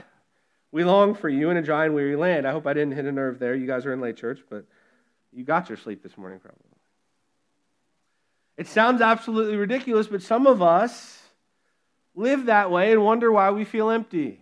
We 0.70 0.84
long 0.84 1.14
for 1.14 1.28
you 1.28 1.50
in 1.50 1.56
a 1.56 1.62
dry 1.62 1.84
and 1.84 1.94
weary 1.94 2.16
land. 2.16 2.46
I 2.46 2.52
hope 2.52 2.66
I 2.66 2.72
didn't 2.72 2.94
hit 2.94 3.04
a 3.04 3.12
nerve 3.12 3.38
there. 3.38 3.54
You 3.54 3.66
guys 3.66 3.86
are 3.86 3.92
in 3.92 4.00
late 4.00 4.16
church, 4.16 4.40
but 4.50 4.64
you 5.32 5.44
got 5.44 5.68
your 5.68 5.78
sleep 5.78 6.02
this 6.02 6.16
morning, 6.16 6.40
probably. 6.40 6.60
It 8.56 8.68
sounds 8.68 9.00
absolutely 9.00 9.56
ridiculous, 9.56 10.06
but 10.06 10.22
some 10.22 10.46
of 10.46 10.62
us 10.62 11.20
live 12.14 12.46
that 12.46 12.70
way 12.70 12.92
and 12.92 13.04
wonder 13.04 13.30
why 13.32 13.50
we 13.50 13.64
feel 13.64 13.90
empty. 13.90 14.40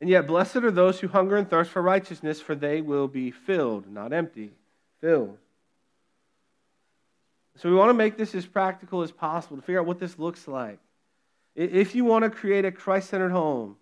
And 0.00 0.10
yet, 0.10 0.26
blessed 0.26 0.56
are 0.56 0.70
those 0.70 0.98
who 0.98 1.08
hunger 1.08 1.36
and 1.36 1.48
thirst 1.48 1.70
for 1.70 1.80
righteousness, 1.80 2.40
for 2.40 2.54
they 2.54 2.80
will 2.80 3.06
be 3.06 3.30
filled, 3.30 3.90
not 3.90 4.12
empty, 4.12 4.50
filled. 5.00 5.38
So, 7.56 7.68
we 7.68 7.76
want 7.76 7.90
to 7.90 7.94
make 7.94 8.16
this 8.16 8.34
as 8.34 8.44
practical 8.44 9.02
as 9.02 9.12
possible 9.12 9.56
to 9.56 9.62
figure 9.62 9.80
out 9.80 9.86
what 9.86 10.00
this 10.00 10.18
looks 10.18 10.48
like. 10.48 10.80
If 11.54 11.94
you 11.94 12.04
want 12.04 12.24
to 12.24 12.30
create 12.30 12.64
a 12.64 12.72
Christ 12.72 13.10
centered 13.10 13.32
home, 13.32 13.76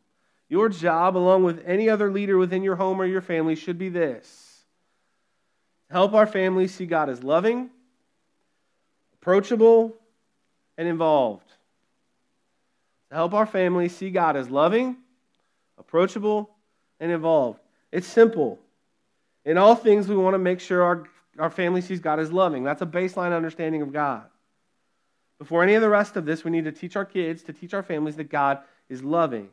your 0.49 0.69
job, 0.69 1.17
along 1.17 1.45
with 1.45 1.63
any 1.65 1.89
other 1.89 2.11
leader 2.11 2.37
within 2.37 2.63
your 2.63 2.77
home 2.77 3.01
or 3.01 3.05
your 3.07 3.21
family, 3.21 3.55
should 3.55 3.79
be 3.79 3.89
this 3.89 4.65
help 5.91 6.13
our 6.13 6.27
family 6.27 6.69
see 6.69 6.87
God 6.87 7.09
as 7.09 7.23
loving, 7.23 7.71
approachable, 9.15 9.97
and 10.79 10.89
involved. 10.89 11.47
Help 13.11 13.35
our 13.35 13.47
family 13.47 13.89
see 13.89 14.11
God 14.11 14.37
as 14.37 14.49
loving, 14.49 14.97
approachable, 15.79 16.51
and 17.01 17.11
involved. 17.11 17.61
It's 17.91 18.07
simple. 18.07 18.61
In 19.45 19.59
all 19.59 19.75
things, 19.75 20.07
we 20.07 20.17
want 20.17 20.35
to 20.35 20.39
make 20.39 20.61
sure 20.61 20.83
our, 20.83 21.05
our 21.39 21.51
family 21.51 21.81
sees 21.81 21.99
God 21.99 22.21
as 22.21 22.33
loving. 22.33 22.63
That's 22.63 22.83
a 22.83 22.87
baseline 22.87 23.35
understanding 23.35 23.83
of 23.83 23.93
God. 23.93 24.30
Before 25.40 25.62
any 25.62 25.72
of 25.72 25.81
the 25.81 25.88
rest 25.88 26.16
of 26.16 26.26
this, 26.26 26.44
we 26.44 26.50
need 26.50 26.66
to 26.66 26.72
teach 26.72 26.96
our 26.96 27.07
kids, 27.07 27.42
to 27.44 27.55
teach 27.55 27.72
our 27.72 27.83
families 27.83 28.16
that 28.16 28.29
God 28.29 28.59
is 28.90 29.03
loving. 29.03 29.48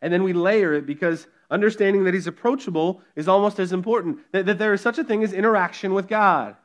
And 0.00 0.10
then 0.10 0.22
we 0.22 0.32
layer 0.32 0.72
it 0.72 0.86
because 0.86 1.26
understanding 1.50 2.04
that 2.04 2.14
He's 2.14 2.26
approachable 2.26 3.02
is 3.14 3.28
almost 3.28 3.60
as 3.60 3.74
important. 3.74 4.20
That, 4.32 4.46
that 4.46 4.58
there 4.58 4.72
is 4.72 4.80
such 4.80 4.96
a 4.96 5.04
thing 5.04 5.22
as 5.22 5.34
interaction 5.34 5.92
with 5.92 6.08
God. 6.08 6.56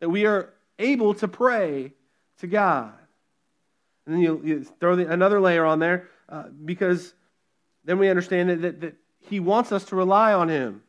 That 0.00 0.10
we 0.10 0.26
are 0.26 0.52
able 0.78 1.14
to 1.14 1.28
pray 1.28 1.94
to 2.40 2.46
God. 2.46 2.92
And 4.04 4.14
then 4.14 4.22
you, 4.22 4.42
you 4.44 4.64
throw 4.64 4.96
the, 4.96 5.10
another 5.10 5.40
layer 5.40 5.64
on 5.64 5.78
there 5.78 6.08
uh, 6.28 6.44
because 6.64 7.14
then 7.86 7.98
we 7.98 8.10
understand 8.10 8.50
that, 8.50 8.60
that, 8.60 8.80
that 8.82 8.96
He 9.30 9.40
wants 9.40 9.72
us 9.72 9.84
to 9.86 9.96
rely 9.96 10.34
on 10.34 10.50
Him. 10.50 10.82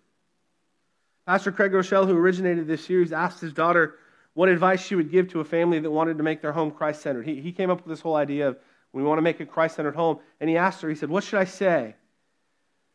Pastor 1.25 1.53
Craig 1.53 1.71
Groeschel, 1.71 2.07
who 2.07 2.17
originated 2.17 2.67
this 2.67 2.83
series, 2.83 3.13
asked 3.13 3.39
his 3.39 3.53
daughter 3.53 3.95
what 4.33 4.49
advice 4.49 4.81
she 4.85 4.95
would 4.95 5.11
give 5.11 5.29
to 5.29 5.41
a 5.41 5.45
family 5.45 5.79
that 5.79 5.91
wanted 5.91 6.17
to 6.17 6.23
make 6.23 6.41
their 6.41 6.53
home 6.53 6.71
Christ 6.71 7.01
centered. 7.01 7.25
He, 7.25 7.41
he 7.41 7.51
came 7.51 7.69
up 7.69 7.79
with 7.79 7.87
this 7.87 8.01
whole 8.01 8.15
idea 8.15 8.47
of 8.49 8.57
we 8.93 9.03
want 9.03 9.17
to 9.17 9.21
make 9.21 9.39
a 9.39 9.45
Christ 9.45 9.75
centered 9.75 9.95
home. 9.95 10.19
And 10.39 10.49
he 10.49 10.57
asked 10.57 10.81
her, 10.81 10.89
he 10.89 10.95
said, 10.95 11.09
What 11.09 11.23
should 11.23 11.39
I 11.39 11.45
say? 11.45 11.95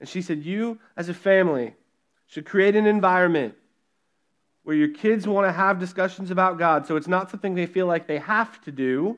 And 0.00 0.08
she 0.08 0.22
said, 0.22 0.42
You, 0.42 0.78
as 0.96 1.08
a 1.08 1.14
family, 1.14 1.74
should 2.26 2.44
create 2.44 2.76
an 2.76 2.86
environment 2.86 3.54
where 4.62 4.76
your 4.76 4.88
kids 4.88 5.26
want 5.26 5.46
to 5.46 5.52
have 5.52 5.78
discussions 5.78 6.30
about 6.30 6.58
God. 6.58 6.86
So 6.86 6.96
it's 6.96 7.06
not 7.06 7.30
something 7.30 7.54
they 7.54 7.66
feel 7.66 7.86
like 7.86 8.06
they 8.06 8.18
have 8.18 8.60
to 8.62 8.72
do, 8.72 9.16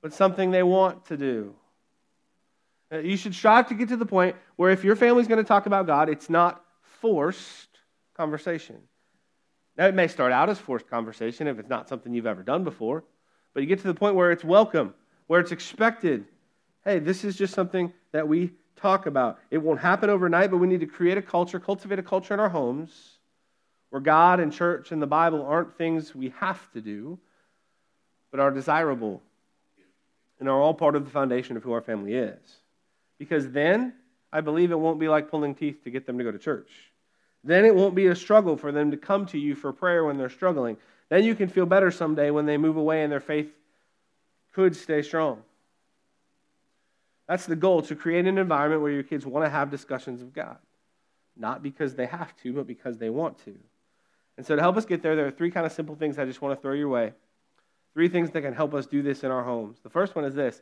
but 0.00 0.12
something 0.12 0.50
they 0.50 0.62
want 0.62 1.04
to 1.06 1.16
do. 1.16 1.54
Uh, 2.90 2.98
you 2.98 3.18
should 3.18 3.34
strive 3.34 3.68
to 3.68 3.74
get 3.74 3.90
to 3.90 3.96
the 3.96 4.06
point 4.06 4.34
where 4.56 4.70
if 4.70 4.82
your 4.82 4.96
family's 4.96 5.28
going 5.28 5.42
to 5.42 5.46
talk 5.46 5.66
about 5.66 5.86
God, 5.86 6.08
it's 6.08 6.30
not 6.30 6.64
forced 7.00 7.68
conversation. 8.14 8.76
Now, 9.78 9.86
it 9.86 9.94
may 9.94 10.08
start 10.08 10.32
out 10.32 10.50
as 10.50 10.58
forced 10.58 10.90
conversation 10.90 11.46
if 11.46 11.60
it's 11.60 11.68
not 11.68 11.88
something 11.88 12.12
you've 12.12 12.26
ever 12.26 12.42
done 12.42 12.64
before, 12.64 13.04
but 13.54 13.60
you 13.60 13.68
get 13.68 13.78
to 13.80 13.86
the 13.86 13.94
point 13.94 14.16
where 14.16 14.32
it's 14.32 14.42
welcome, 14.42 14.92
where 15.28 15.38
it's 15.38 15.52
expected. 15.52 16.24
Hey, 16.84 16.98
this 16.98 17.22
is 17.22 17.36
just 17.36 17.54
something 17.54 17.92
that 18.10 18.26
we 18.26 18.50
talk 18.74 19.06
about. 19.06 19.38
It 19.52 19.58
won't 19.58 19.78
happen 19.78 20.10
overnight, 20.10 20.50
but 20.50 20.56
we 20.56 20.66
need 20.66 20.80
to 20.80 20.86
create 20.86 21.16
a 21.16 21.22
culture, 21.22 21.60
cultivate 21.60 22.00
a 22.00 22.02
culture 22.02 22.34
in 22.34 22.40
our 22.40 22.48
homes 22.48 23.18
where 23.90 24.02
God 24.02 24.40
and 24.40 24.52
church 24.52 24.90
and 24.90 25.00
the 25.00 25.06
Bible 25.06 25.46
aren't 25.46 25.78
things 25.78 26.12
we 26.12 26.34
have 26.40 26.70
to 26.72 26.80
do, 26.80 27.18
but 28.32 28.40
are 28.40 28.50
desirable 28.50 29.22
and 30.40 30.48
are 30.48 30.60
all 30.60 30.74
part 30.74 30.96
of 30.96 31.04
the 31.04 31.10
foundation 31.10 31.56
of 31.56 31.62
who 31.62 31.72
our 31.72 31.80
family 31.80 32.14
is. 32.14 32.38
Because 33.16 33.48
then, 33.50 33.94
I 34.32 34.40
believe 34.40 34.72
it 34.72 34.78
won't 34.78 34.98
be 34.98 35.08
like 35.08 35.30
pulling 35.30 35.54
teeth 35.54 35.84
to 35.84 35.90
get 35.90 36.04
them 36.04 36.18
to 36.18 36.24
go 36.24 36.32
to 36.32 36.38
church. 36.38 36.70
Then 37.48 37.64
it 37.64 37.74
won't 37.74 37.94
be 37.94 38.08
a 38.08 38.14
struggle 38.14 38.58
for 38.58 38.72
them 38.72 38.90
to 38.90 38.98
come 38.98 39.24
to 39.26 39.38
you 39.38 39.54
for 39.54 39.72
prayer 39.72 40.04
when 40.04 40.18
they're 40.18 40.28
struggling. 40.28 40.76
Then 41.08 41.24
you 41.24 41.34
can 41.34 41.48
feel 41.48 41.64
better 41.64 41.90
someday 41.90 42.30
when 42.30 42.44
they 42.44 42.58
move 42.58 42.76
away 42.76 43.02
and 43.02 43.10
their 43.10 43.20
faith 43.20 43.50
could 44.52 44.76
stay 44.76 45.00
strong. 45.00 45.42
That's 47.26 47.46
the 47.46 47.56
goal 47.56 47.80
to 47.80 47.96
create 47.96 48.26
an 48.26 48.36
environment 48.36 48.82
where 48.82 48.92
your 48.92 49.02
kids 49.02 49.24
want 49.24 49.46
to 49.46 49.48
have 49.48 49.70
discussions 49.70 50.20
of 50.20 50.34
God. 50.34 50.58
Not 51.38 51.62
because 51.62 51.94
they 51.94 52.04
have 52.04 52.36
to, 52.42 52.52
but 52.52 52.66
because 52.66 52.98
they 52.98 53.08
want 53.08 53.42
to. 53.46 53.54
And 54.36 54.44
so, 54.44 54.54
to 54.54 54.60
help 54.60 54.76
us 54.76 54.84
get 54.84 55.00
there, 55.00 55.16
there 55.16 55.26
are 55.26 55.30
three 55.30 55.50
kind 55.50 55.64
of 55.64 55.72
simple 55.72 55.94
things 55.94 56.18
I 56.18 56.26
just 56.26 56.42
want 56.42 56.54
to 56.54 56.60
throw 56.60 56.74
your 56.74 56.90
way. 56.90 57.14
Three 57.94 58.10
things 58.10 58.30
that 58.32 58.42
can 58.42 58.52
help 58.52 58.74
us 58.74 58.84
do 58.84 59.00
this 59.00 59.24
in 59.24 59.30
our 59.30 59.42
homes. 59.42 59.78
The 59.82 59.88
first 59.88 60.14
one 60.14 60.26
is 60.26 60.34
this 60.34 60.60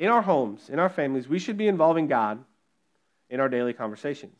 in 0.00 0.08
our 0.08 0.22
homes, 0.22 0.68
in 0.68 0.80
our 0.80 0.88
families, 0.88 1.28
we 1.28 1.38
should 1.38 1.56
be 1.56 1.68
involving 1.68 2.08
God 2.08 2.42
in 3.30 3.38
our 3.38 3.48
daily 3.48 3.72
conversations. 3.72 4.34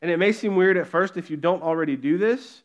And 0.00 0.10
it 0.10 0.16
may 0.16 0.32
seem 0.32 0.56
weird 0.56 0.76
at 0.76 0.86
first 0.86 1.16
if 1.16 1.30
you 1.30 1.36
don't 1.36 1.62
already 1.62 1.96
do 1.96 2.18
this, 2.18 2.62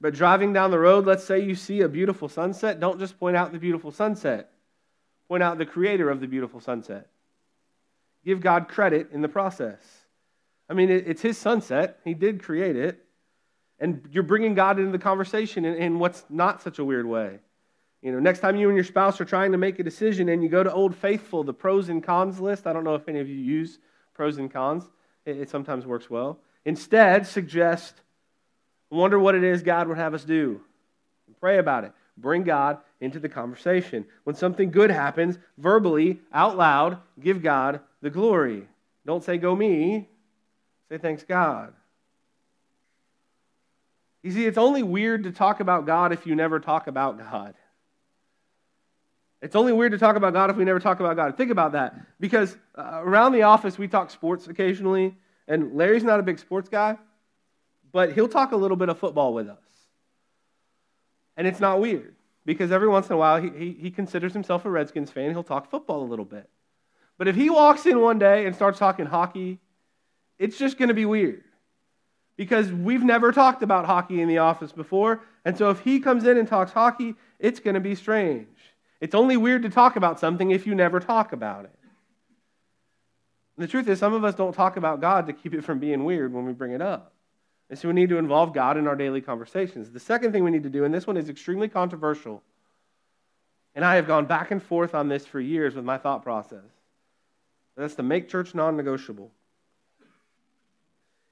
but 0.00 0.14
driving 0.14 0.52
down 0.52 0.70
the 0.70 0.78
road, 0.78 1.06
let's 1.06 1.24
say 1.24 1.40
you 1.40 1.54
see 1.54 1.82
a 1.82 1.88
beautiful 1.88 2.28
sunset, 2.28 2.80
don't 2.80 2.98
just 2.98 3.18
point 3.20 3.36
out 3.36 3.52
the 3.52 3.58
beautiful 3.58 3.92
sunset 3.92 4.52
point 5.32 5.42
out 5.42 5.56
the 5.56 5.64
creator 5.64 6.10
of 6.10 6.20
the 6.20 6.26
beautiful 6.26 6.60
sunset. 6.60 7.06
Give 8.22 8.38
God 8.42 8.68
credit 8.68 9.12
in 9.12 9.22
the 9.22 9.28
process. 9.28 9.80
I 10.68 10.74
mean, 10.74 10.90
it's 10.90 11.22
his 11.22 11.38
sunset, 11.38 12.00
he 12.04 12.12
did 12.12 12.42
create 12.42 12.76
it. 12.76 13.02
And 13.78 14.06
you're 14.12 14.24
bringing 14.24 14.54
God 14.54 14.78
into 14.78 14.92
the 14.92 14.98
conversation 14.98 15.64
in, 15.64 15.74
in 15.76 15.98
what's 15.98 16.26
not 16.28 16.60
such 16.60 16.78
a 16.78 16.84
weird 16.84 17.06
way. 17.06 17.38
You 18.02 18.12
know, 18.12 18.20
next 18.20 18.40
time 18.40 18.56
you 18.56 18.68
and 18.68 18.76
your 18.76 18.84
spouse 18.84 19.22
are 19.22 19.24
trying 19.24 19.52
to 19.52 19.58
make 19.58 19.78
a 19.78 19.82
decision 19.82 20.28
and 20.28 20.42
you 20.42 20.50
go 20.50 20.62
to 20.62 20.70
Old 20.70 20.94
Faithful, 20.94 21.44
the 21.44 21.54
pros 21.54 21.88
and 21.88 22.04
cons 22.04 22.38
list, 22.38 22.66
I 22.66 22.74
don't 22.74 22.84
know 22.84 22.94
if 22.94 23.08
any 23.08 23.20
of 23.20 23.26
you 23.26 23.36
use 23.36 23.78
pros 24.12 24.36
and 24.36 24.52
cons, 24.52 24.84
it, 25.24 25.38
it 25.38 25.48
sometimes 25.48 25.86
works 25.86 26.10
well. 26.10 26.40
Instead, 26.64 27.26
suggest, 27.26 27.94
wonder 28.90 29.18
what 29.18 29.34
it 29.34 29.42
is 29.42 29.62
God 29.62 29.88
would 29.88 29.98
have 29.98 30.14
us 30.14 30.24
do. 30.24 30.60
Pray 31.40 31.58
about 31.58 31.84
it. 31.84 31.92
Bring 32.16 32.44
God 32.44 32.78
into 33.00 33.18
the 33.18 33.28
conversation. 33.28 34.04
When 34.24 34.36
something 34.36 34.70
good 34.70 34.90
happens, 34.90 35.38
verbally, 35.58 36.20
out 36.32 36.56
loud, 36.56 36.98
give 37.20 37.42
God 37.42 37.80
the 38.00 38.10
glory. 38.10 38.68
Don't 39.04 39.24
say, 39.24 39.38
go 39.38 39.56
me. 39.56 40.08
Say, 40.88 40.98
thanks 40.98 41.24
God. 41.24 41.72
You 44.22 44.30
see, 44.30 44.46
it's 44.46 44.58
only 44.58 44.84
weird 44.84 45.24
to 45.24 45.32
talk 45.32 45.58
about 45.58 45.84
God 45.84 46.12
if 46.12 46.26
you 46.26 46.36
never 46.36 46.60
talk 46.60 46.86
about 46.86 47.18
God. 47.18 47.54
It's 49.40 49.56
only 49.56 49.72
weird 49.72 49.90
to 49.90 49.98
talk 49.98 50.14
about 50.14 50.32
God 50.32 50.50
if 50.50 50.56
we 50.56 50.64
never 50.64 50.78
talk 50.78 51.00
about 51.00 51.16
God. 51.16 51.36
Think 51.36 51.50
about 51.50 51.72
that. 51.72 51.96
Because 52.20 52.56
uh, 52.76 53.00
around 53.02 53.32
the 53.32 53.42
office, 53.42 53.76
we 53.76 53.88
talk 53.88 54.10
sports 54.10 54.46
occasionally, 54.46 55.16
and 55.52 55.74
Larry's 55.74 56.02
not 56.02 56.18
a 56.18 56.22
big 56.22 56.38
sports 56.38 56.70
guy, 56.70 56.96
but 57.92 58.12
he'll 58.14 58.26
talk 58.26 58.52
a 58.52 58.56
little 58.56 58.76
bit 58.76 58.88
of 58.88 58.98
football 58.98 59.34
with 59.34 59.50
us. 59.50 59.58
And 61.36 61.46
it's 61.46 61.60
not 61.60 61.78
weird 61.78 62.14
because 62.46 62.72
every 62.72 62.88
once 62.88 63.08
in 63.08 63.12
a 63.12 63.18
while 63.18 63.38
he, 63.38 63.50
he, 63.50 63.72
he, 63.78 63.90
considers 63.90 64.32
himself 64.32 64.64
a 64.64 64.70
Redskins 64.70 65.10
fan. 65.10 65.30
He'll 65.30 65.42
talk 65.42 65.70
football 65.70 66.02
a 66.02 66.08
little 66.08 66.24
bit. 66.24 66.48
But 67.18 67.28
if 67.28 67.36
he 67.36 67.50
walks 67.50 67.84
in 67.84 68.00
one 68.00 68.18
day 68.18 68.46
and 68.46 68.56
starts 68.56 68.78
talking 68.78 69.04
hockey, 69.04 69.58
it's 70.38 70.56
just 70.56 70.78
going 70.78 70.88
to 70.88 70.94
be 70.94 71.04
weird 71.04 71.44
because 72.36 72.72
we've 72.72 73.04
never 73.04 73.30
talked 73.30 73.62
about 73.62 73.84
hockey 73.84 74.22
in 74.22 74.28
the 74.28 74.38
office 74.38 74.72
before. 74.72 75.20
And 75.44 75.58
so 75.58 75.68
if 75.68 75.80
he 75.80 76.00
comes 76.00 76.24
in 76.24 76.38
and 76.38 76.48
talks 76.48 76.72
hockey, 76.72 77.14
it's 77.38 77.60
going 77.60 77.74
to 77.74 77.80
be 77.80 77.94
strange. 77.94 78.48
It's 79.02 79.14
only 79.14 79.36
weird 79.36 79.64
to 79.64 79.68
talk 79.68 79.96
about 79.96 80.18
something 80.18 80.50
if 80.50 80.66
you 80.66 80.74
never 80.74 80.98
talk 80.98 81.34
about 81.34 81.66
it. 81.66 81.78
The 83.62 83.68
truth 83.68 83.86
is, 83.86 84.00
some 84.00 84.12
of 84.12 84.24
us 84.24 84.34
don't 84.34 84.52
talk 84.52 84.76
about 84.76 85.00
God 85.00 85.28
to 85.28 85.32
keep 85.32 85.54
it 85.54 85.62
from 85.62 85.78
being 85.78 86.02
weird 86.02 86.32
when 86.32 86.44
we 86.44 86.52
bring 86.52 86.72
it 86.72 86.82
up. 86.82 87.12
And 87.70 87.78
so 87.78 87.86
we 87.86 87.94
need 87.94 88.08
to 88.08 88.18
involve 88.18 88.52
God 88.52 88.76
in 88.76 88.88
our 88.88 88.96
daily 88.96 89.20
conversations. 89.20 89.88
The 89.88 90.00
second 90.00 90.32
thing 90.32 90.42
we 90.42 90.50
need 90.50 90.64
to 90.64 90.68
do, 90.68 90.82
and 90.82 90.92
this 90.92 91.06
one 91.06 91.16
is 91.16 91.28
extremely 91.28 91.68
controversial, 91.68 92.42
and 93.76 93.84
I 93.84 93.94
have 93.94 94.08
gone 94.08 94.26
back 94.26 94.50
and 94.50 94.60
forth 94.60 94.96
on 94.96 95.06
this 95.06 95.26
for 95.26 95.38
years 95.38 95.76
with 95.76 95.84
my 95.84 95.96
thought 95.96 96.24
process. 96.24 96.64
That's 97.76 97.94
to 97.94 98.02
make 98.02 98.28
church 98.28 98.52
non 98.52 98.76
negotiable. 98.76 99.30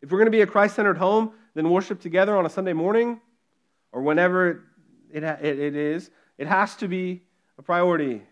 If 0.01 0.13
we're 0.13 0.19
going 0.19 0.27
to 0.27 0.31
be 0.31 0.43
a 0.43 0.47
Christ 0.47 0.77
centered 0.77 0.99
home, 0.99 1.33
then 1.55 1.69
worship 1.69 2.01
together 2.01 2.37
on 2.37 2.47
a 2.47 2.49
Sunday 2.49 2.75
morning 2.75 3.21
or 3.91 4.03
whenever 4.03 4.69
it, 5.13 5.25
it, 5.25 5.43
it 5.43 5.75
is, 5.75 6.13
it 6.39 6.47
has 6.47 6.77
to 6.77 6.87
be 6.87 7.23
a 7.59 7.63
priority. 7.63 8.23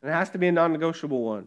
And 0.00 0.10
it 0.10 0.14
has 0.14 0.30
to 0.30 0.38
be 0.38 0.48
a 0.48 0.52
non 0.52 0.72
negotiable 0.72 1.22
one. 1.22 1.46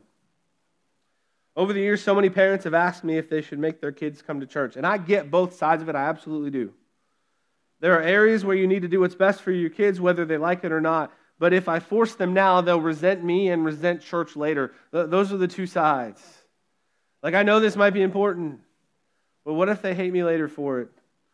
Over 1.55 1.73
the 1.73 1.81
years, 1.81 2.03
so 2.03 2.15
many 2.15 2.29
parents 2.29 2.63
have 2.63 2.73
asked 2.73 3.03
me 3.03 3.17
if 3.17 3.29
they 3.29 3.41
should 3.41 3.59
make 3.59 3.79
their 3.79 3.91
kids 3.91 4.21
come 4.21 4.39
to 4.39 4.47
church. 4.47 4.75
And 4.75 4.87
I 4.87 4.97
get 4.97 5.29
both 5.29 5.55
sides 5.55 5.83
of 5.83 5.89
it. 5.89 5.95
I 5.95 6.05
absolutely 6.05 6.49
do. 6.49 6.73
There 7.79 7.97
are 7.97 8.01
areas 8.01 8.43
where 8.43 8.55
you 8.55 8.65
need 8.65 8.81
to 8.81 8.87
do 8.87 9.01
what's 9.01 9.13
best 9.13 9.41
for 9.41 9.51
your 9.51 9.69
kids, 9.69 10.01
whether 10.01 10.25
they 10.25 10.37
like 10.37 10.63
it 10.63 10.71
or 10.71 10.81
not. 10.81 11.11
But 11.37 11.53
if 11.53 11.67
I 11.67 11.79
force 11.79 12.15
them 12.15 12.33
now, 12.33 12.61
they'll 12.61 12.79
resent 12.79 13.23
me 13.23 13.49
and 13.49 13.65
resent 13.65 14.01
church 14.01 14.35
later. 14.35 14.73
Those 14.91 15.31
are 15.33 15.37
the 15.37 15.47
two 15.47 15.67
sides. 15.67 16.21
Like, 17.21 17.33
I 17.33 17.43
know 17.43 17.59
this 17.59 17.75
might 17.75 17.91
be 17.91 18.01
important, 18.01 18.61
but 19.45 19.53
what 19.53 19.69
if 19.69 19.81
they 19.81 19.93
hate 19.93 20.13
me 20.13 20.23
later 20.23 20.47
for 20.47 20.79
it? 20.81 20.89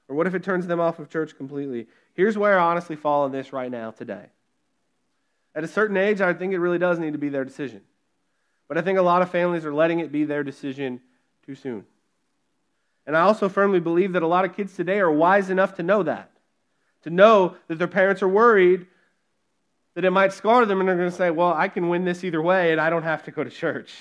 Or 0.07 0.15
what 0.15 0.27
if 0.27 0.33
it 0.33 0.43
turns 0.43 0.65
them 0.65 0.79
off 0.79 0.99
of 0.99 1.09
church 1.09 1.37
completely? 1.37 1.87
Here's 2.13 2.37
where 2.37 2.59
I 2.59 2.71
honestly 2.71 2.95
fall 2.95 3.23
on 3.23 3.31
this 3.31 3.53
right 3.53 3.69
now, 3.69 3.91
today. 3.91 4.25
At 5.53 5.63
a 5.63 5.67
certain 5.67 5.97
age, 5.97 6.19
I 6.19 6.33
think 6.33 6.53
it 6.53 6.59
really 6.59 6.79
does 6.79 6.97
need 6.97 7.13
to 7.13 7.19
be 7.19 7.29
their 7.29 7.45
decision. 7.45 7.81
But 8.69 8.77
I 8.77 8.81
think 8.81 8.97
a 8.97 9.01
lot 9.01 9.21
of 9.21 9.29
families 9.29 9.65
are 9.65 9.73
letting 9.73 9.99
it 9.99 10.13
be 10.13 10.23
their 10.23 10.43
decision 10.43 11.01
too 11.45 11.55
soon. 11.55 11.85
And 13.05 13.17
I 13.17 13.21
also 13.21 13.49
firmly 13.49 13.79
believe 13.81 14.13
that 14.13 14.23
a 14.23 14.27
lot 14.27 14.45
of 14.45 14.55
kids 14.55 14.75
today 14.75 14.99
are 14.99 15.11
wise 15.11 15.49
enough 15.49 15.75
to 15.75 15.83
know 15.83 16.03
that, 16.03 16.31
to 17.01 17.09
know 17.09 17.55
that 17.67 17.79
their 17.79 17.87
parents 17.87 18.21
are 18.21 18.27
worried 18.27 18.85
that 19.95 20.05
it 20.05 20.11
might 20.11 20.31
scar 20.31 20.65
them, 20.65 20.79
and 20.79 20.87
they're 20.87 20.95
going 20.95 21.09
to 21.09 21.15
say, 21.15 21.31
Well, 21.31 21.51
I 21.51 21.67
can 21.67 21.89
win 21.89 22.05
this 22.05 22.23
either 22.23 22.41
way, 22.41 22.71
and 22.71 22.79
I 22.79 22.89
don't 22.89 23.03
have 23.03 23.23
to 23.23 23.31
go 23.31 23.43
to 23.43 23.49
church. 23.49 23.91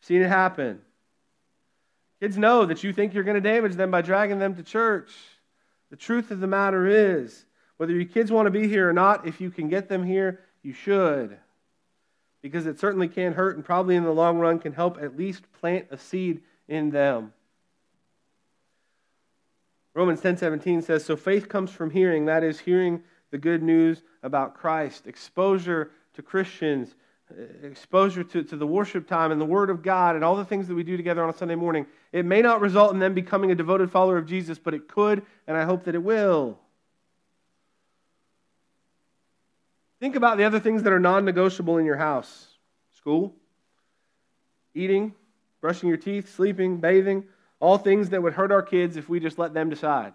I've 0.00 0.06
seen 0.06 0.22
it 0.22 0.28
happen. 0.28 0.80
Kids 2.20 2.38
know 2.38 2.64
that 2.66 2.84
you 2.84 2.92
think 2.92 3.12
you're 3.12 3.24
going 3.24 3.42
to 3.42 3.46
damage 3.46 3.74
them 3.74 3.90
by 3.90 4.00
dragging 4.00 4.38
them 4.38 4.54
to 4.54 4.62
church. 4.62 5.10
The 5.90 5.96
truth 5.96 6.30
of 6.30 6.40
the 6.40 6.46
matter 6.46 6.86
is, 6.86 7.44
whether 7.78 7.92
your 7.92 8.04
kids 8.04 8.30
want 8.30 8.46
to 8.46 8.50
be 8.50 8.68
here 8.68 8.88
or 8.88 8.92
not, 8.92 9.26
if 9.26 9.40
you 9.40 9.50
can 9.50 9.68
get 9.68 9.88
them 9.88 10.04
here, 10.04 10.40
you 10.62 10.72
should 10.72 11.36
because 12.42 12.66
it 12.66 12.78
certainly 12.78 13.08
can 13.08 13.34
hurt 13.34 13.56
and 13.56 13.64
probably 13.64 13.96
in 13.96 14.04
the 14.04 14.12
long 14.12 14.38
run 14.38 14.58
can 14.58 14.72
help 14.72 14.98
at 15.00 15.16
least 15.16 15.50
plant 15.52 15.86
a 15.90 15.98
seed 15.98 16.42
in 16.68 16.90
them. 16.90 17.32
Romans 19.94 20.20
10:17 20.20 20.82
says 20.82 21.04
so 21.04 21.16
faith 21.16 21.48
comes 21.48 21.70
from 21.70 21.90
hearing 21.90 22.26
that 22.26 22.44
is 22.44 22.60
hearing 22.60 23.02
the 23.30 23.38
good 23.38 23.62
news 23.62 24.02
about 24.22 24.54
Christ 24.54 25.06
exposure 25.06 25.90
to 26.14 26.22
Christians 26.22 26.94
eh, 27.36 27.66
exposure 27.66 28.24
to, 28.24 28.42
to 28.42 28.56
the 28.56 28.66
worship 28.66 29.06
time 29.06 29.32
and 29.32 29.40
the 29.40 29.46
Word 29.46 29.68
of 29.68 29.82
God 29.82 30.14
and 30.14 30.24
all 30.24 30.36
the 30.36 30.44
things 30.44 30.68
that 30.68 30.74
we 30.74 30.84
do 30.84 30.96
together 30.96 31.22
on 31.22 31.30
a 31.30 31.36
Sunday 31.36 31.56
morning. 31.56 31.86
It 32.12 32.24
may 32.24 32.40
not 32.40 32.60
result 32.60 32.92
in 32.92 33.00
them 33.00 33.14
becoming 33.14 33.50
a 33.50 33.54
devoted 33.54 33.90
follower 33.90 34.16
of 34.16 34.26
Jesus, 34.26 34.58
but 34.58 34.74
it 34.74 34.88
could, 34.88 35.24
and 35.46 35.56
I 35.56 35.64
hope 35.64 35.84
that 35.84 35.94
it 35.94 36.02
will. 36.02 36.58
Think 40.00 40.16
about 40.16 40.38
the 40.38 40.44
other 40.44 40.58
things 40.58 40.82
that 40.82 40.92
are 40.92 40.98
non 40.98 41.24
negotiable 41.24 41.78
in 41.78 41.84
your 41.84 41.96
house 41.96 42.46
school, 42.96 43.34
eating, 44.74 45.14
brushing 45.60 45.88
your 45.88 45.98
teeth, 45.98 46.34
sleeping, 46.34 46.78
bathing, 46.78 47.24
all 47.60 47.78
things 47.78 48.10
that 48.10 48.22
would 48.22 48.32
hurt 48.32 48.50
our 48.50 48.62
kids 48.62 48.96
if 48.96 49.08
we 49.08 49.20
just 49.20 49.38
let 49.38 49.54
them 49.54 49.70
decide. 49.70 50.14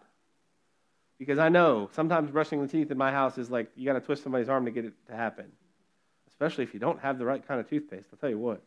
Because 1.18 1.40
I 1.40 1.50
know 1.50 1.90
sometimes 1.94 2.30
brushing 2.32 2.62
the 2.62 2.68
teeth 2.68 2.92
in 2.92 2.98
my 2.98 3.12
house 3.12 3.38
is 3.38 3.50
like 3.50 3.70
you 3.76 3.86
got 3.86 3.94
to 3.94 4.02
twist 4.02 4.24
somebody's 4.24 4.50
arm 4.50 4.66
to 4.66 4.72
get 4.72 4.86
it 4.86 4.94
to 5.08 5.16
happen, 5.16 5.46
especially 6.30 6.64
if 6.64 6.74
you 6.74 6.80
don't 6.80 7.00
have 7.00 7.18
the 7.18 7.26
right 7.26 7.48
kind 7.48 7.60
of 7.60 7.70
toothpaste. 7.70 8.08
I'll 8.12 8.20
tell 8.20 8.30
you 8.30 8.40
what. 8.40 8.62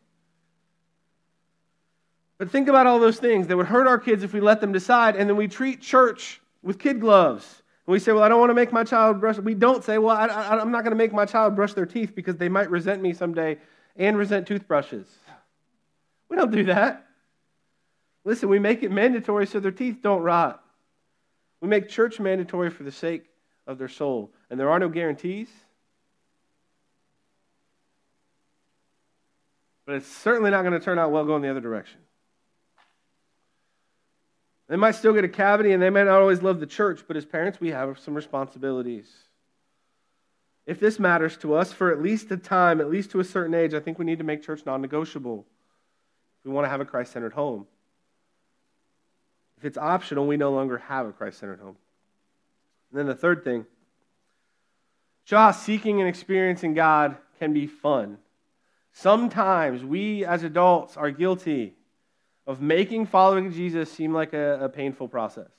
But 2.38 2.50
think 2.50 2.68
about 2.68 2.86
all 2.86 3.00
those 3.00 3.18
things 3.18 3.48
that 3.48 3.56
would 3.56 3.66
hurt 3.66 3.88
our 3.88 3.98
kids 3.98 4.22
if 4.22 4.32
we 4.32 4.40
let 4.40 4.60
them 4.60 4.72
decide, 4.72 5.16
and 5.16 5.28
then 5.28 5.36
we 5.36 5.48
treat 5.48 5.82
church 5.82 6.40
with 6.62 6.78
kid 6.78 7.00
gloves. 7.00 7.62
We 7.88 7.98
say, 7.98 8.12
Well, 8.12 8.22
I 8.22 8.28
don't 8.28 8.38
want 8.38 8.50
to 8.50 8.54
make 8.54 8.70
my 8.70 8.84
child 8.84 9.18
brush. 9.18 9.38
We 9.38 9.54
don't 9.54 9.82
say, 9.82 9.96
Well, 9.96 10.14
I, 10.14 10.60
am 10.60 10.70
not 10.70 10.84
going 10.84 10.90
to 10.90 10.96
make 10.96 11.12
my 11.12 11.24
child 11.24 11.56
brush 11.56 11.72
their 11.72 11.86
teeth 11.86 12.14
because 12.14 12.36
they 12.36 12.50
might 12.50 12.70
resent 12.70 13.00
me 13.00 13.14
someday 13.14 13.56
and 13.96 14.18
resent 14.18 14.46
toothbrushes. 14.46 15.06
We 16.28 16.36
don't 16.36 16.52
do 16.52 16.64
that. 16.64 17.06
Listen, 18.24 18.50
we 18.50 18.58
make 18.58 18.82
it 18.82 18.90
mandatory 18.92 19.46
so 19.46 19.58
their 19.58 19.70
teeth 19.70 20.00
don't 20.02 20.20
rot. 20.20 20.62
We 21.62 21.68
make 21.68 21.88
church 21.88 22.20
mandatory 22.20 22.68
for 22.68 22.82
the 22.82 22.92
sake 22.92 23.24
of 23.66 23.78
their 23.78 23.88
soul. 23.88 24.32
And 24.50 24.60
there 24.60 24.68
are 24.68 24.78
no 24.78 24.90
guarantees. 24.90 25.48
But 29.86 29.94
it's 29.94 30.06
certainly 30.06 30.50
not 30.50 30.60
going 30.60 30.78
to 30.78 30.80
turn 30.80 30.98
out 30.98 31.10
well 31.10 31.24
going 31.24 31.40
the 31.40 31.48
other 31.48 31.62
direction. 31.62 32.00
They 34.68 34.76
might 34.76 34.94
still 34.94 35.14
get 35.14 35.24
a 35.24 35.28
cavity 35.28 35.72
and 35.72 35.82
they 35.82 35.90
might 35.90 36.04
not 36.04 36.20
always 36.20 36.42
love 36.42 36.60
the 36.60 36.66
church, 36.66 37.00
but 37.08 37.16
as 37.16 37.24
parents, 37.24 37.58
we 37.60 37.70
have 37.70 37.98
some 37.98 38.14
responsibilities. 38.14 39.08
If 40.66 40.78
this 40.78 40.98
matters 40.98 41.38
to 41.38 41.54
us 41.54 41.72
for 41.72 41.90
at 41.90 42.02
least 42.02 42.30
a 42.30 42.36
time, 42.36 42.78
at 42.80 42.90
least 42.90 43.10
to 43.12 43.20
a 43.20 43.24
certain 43.24 43.54
age, 43.54 43.72
I 43.72 43.80
think 43.80 43.98
we 43.98 44.04
need 44.04 44.18
to 44.18 44.24
make 44.24 44.42
church 44.42 44.66
non 44.66 44.82
negotiable 44.82 45.46
if 46.38 46.44
we 46.44 46.52
want 46.52 46.66
to 46.66 46.68
have 46.68 46.82
a 46.82 46.84
Christ 46.84 47.12
centered 47.12 47.32
home. 47.32 47.66
If 49.56 49.64
it's 49.64 49.78
optional, 49.78 50.26
we 50.26 50.36
no 50.36 50.52
longer 50.52 50.76
have 50.76 51.06
a 51.06 51.12
Christ 51.12 51.38
centered 51.38 51.60
home. 51.60 51.76
And 52.90 52.98
then 52.98 53.06
the 53.06 53.14
third 53.14 53.44
thing 53.44 53.64
show 55.24 55.38
how 55.38 55.52
seeking 55.52 56.00
and 56.00 56.08
experiencing 56.08 56.74
God 56.74 57.16
can 57.38 57.54
be 57.54 57.66
fun. 57.66 58.18
Sometimes 58.92 59.82
we 59.82 60.26
as 60.26 60.42
adults 60.42 60.98
are 60.98 61.10
guilty 61.10 61.77
of 62.48 62.60
making 62.60 63.06
following 63.06 63.52
Jesus 63.52 63.92
seem 63.92 64.12
like 64.12 64.32
a, 64.32 64.64
a 64.64 64.68
painful 64.68 65.06
process. 65.06 65.50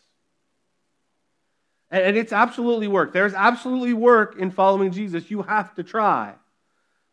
And, 1.89 2.03
and 2.03 2.17
it's 2.17 2.33
absolutely 2.33 2.89
work. 2.89 3.13
There's 3.13 3.33
absolutely 3.33 3.93
work 3.93 4.35
in 4.37 4.51
following 4.51 4.91
Jesus. 4.91 5.31
You 5.31 5.43
have 5.43 5.73
to 5.75 5.83
try. 5.83 6.33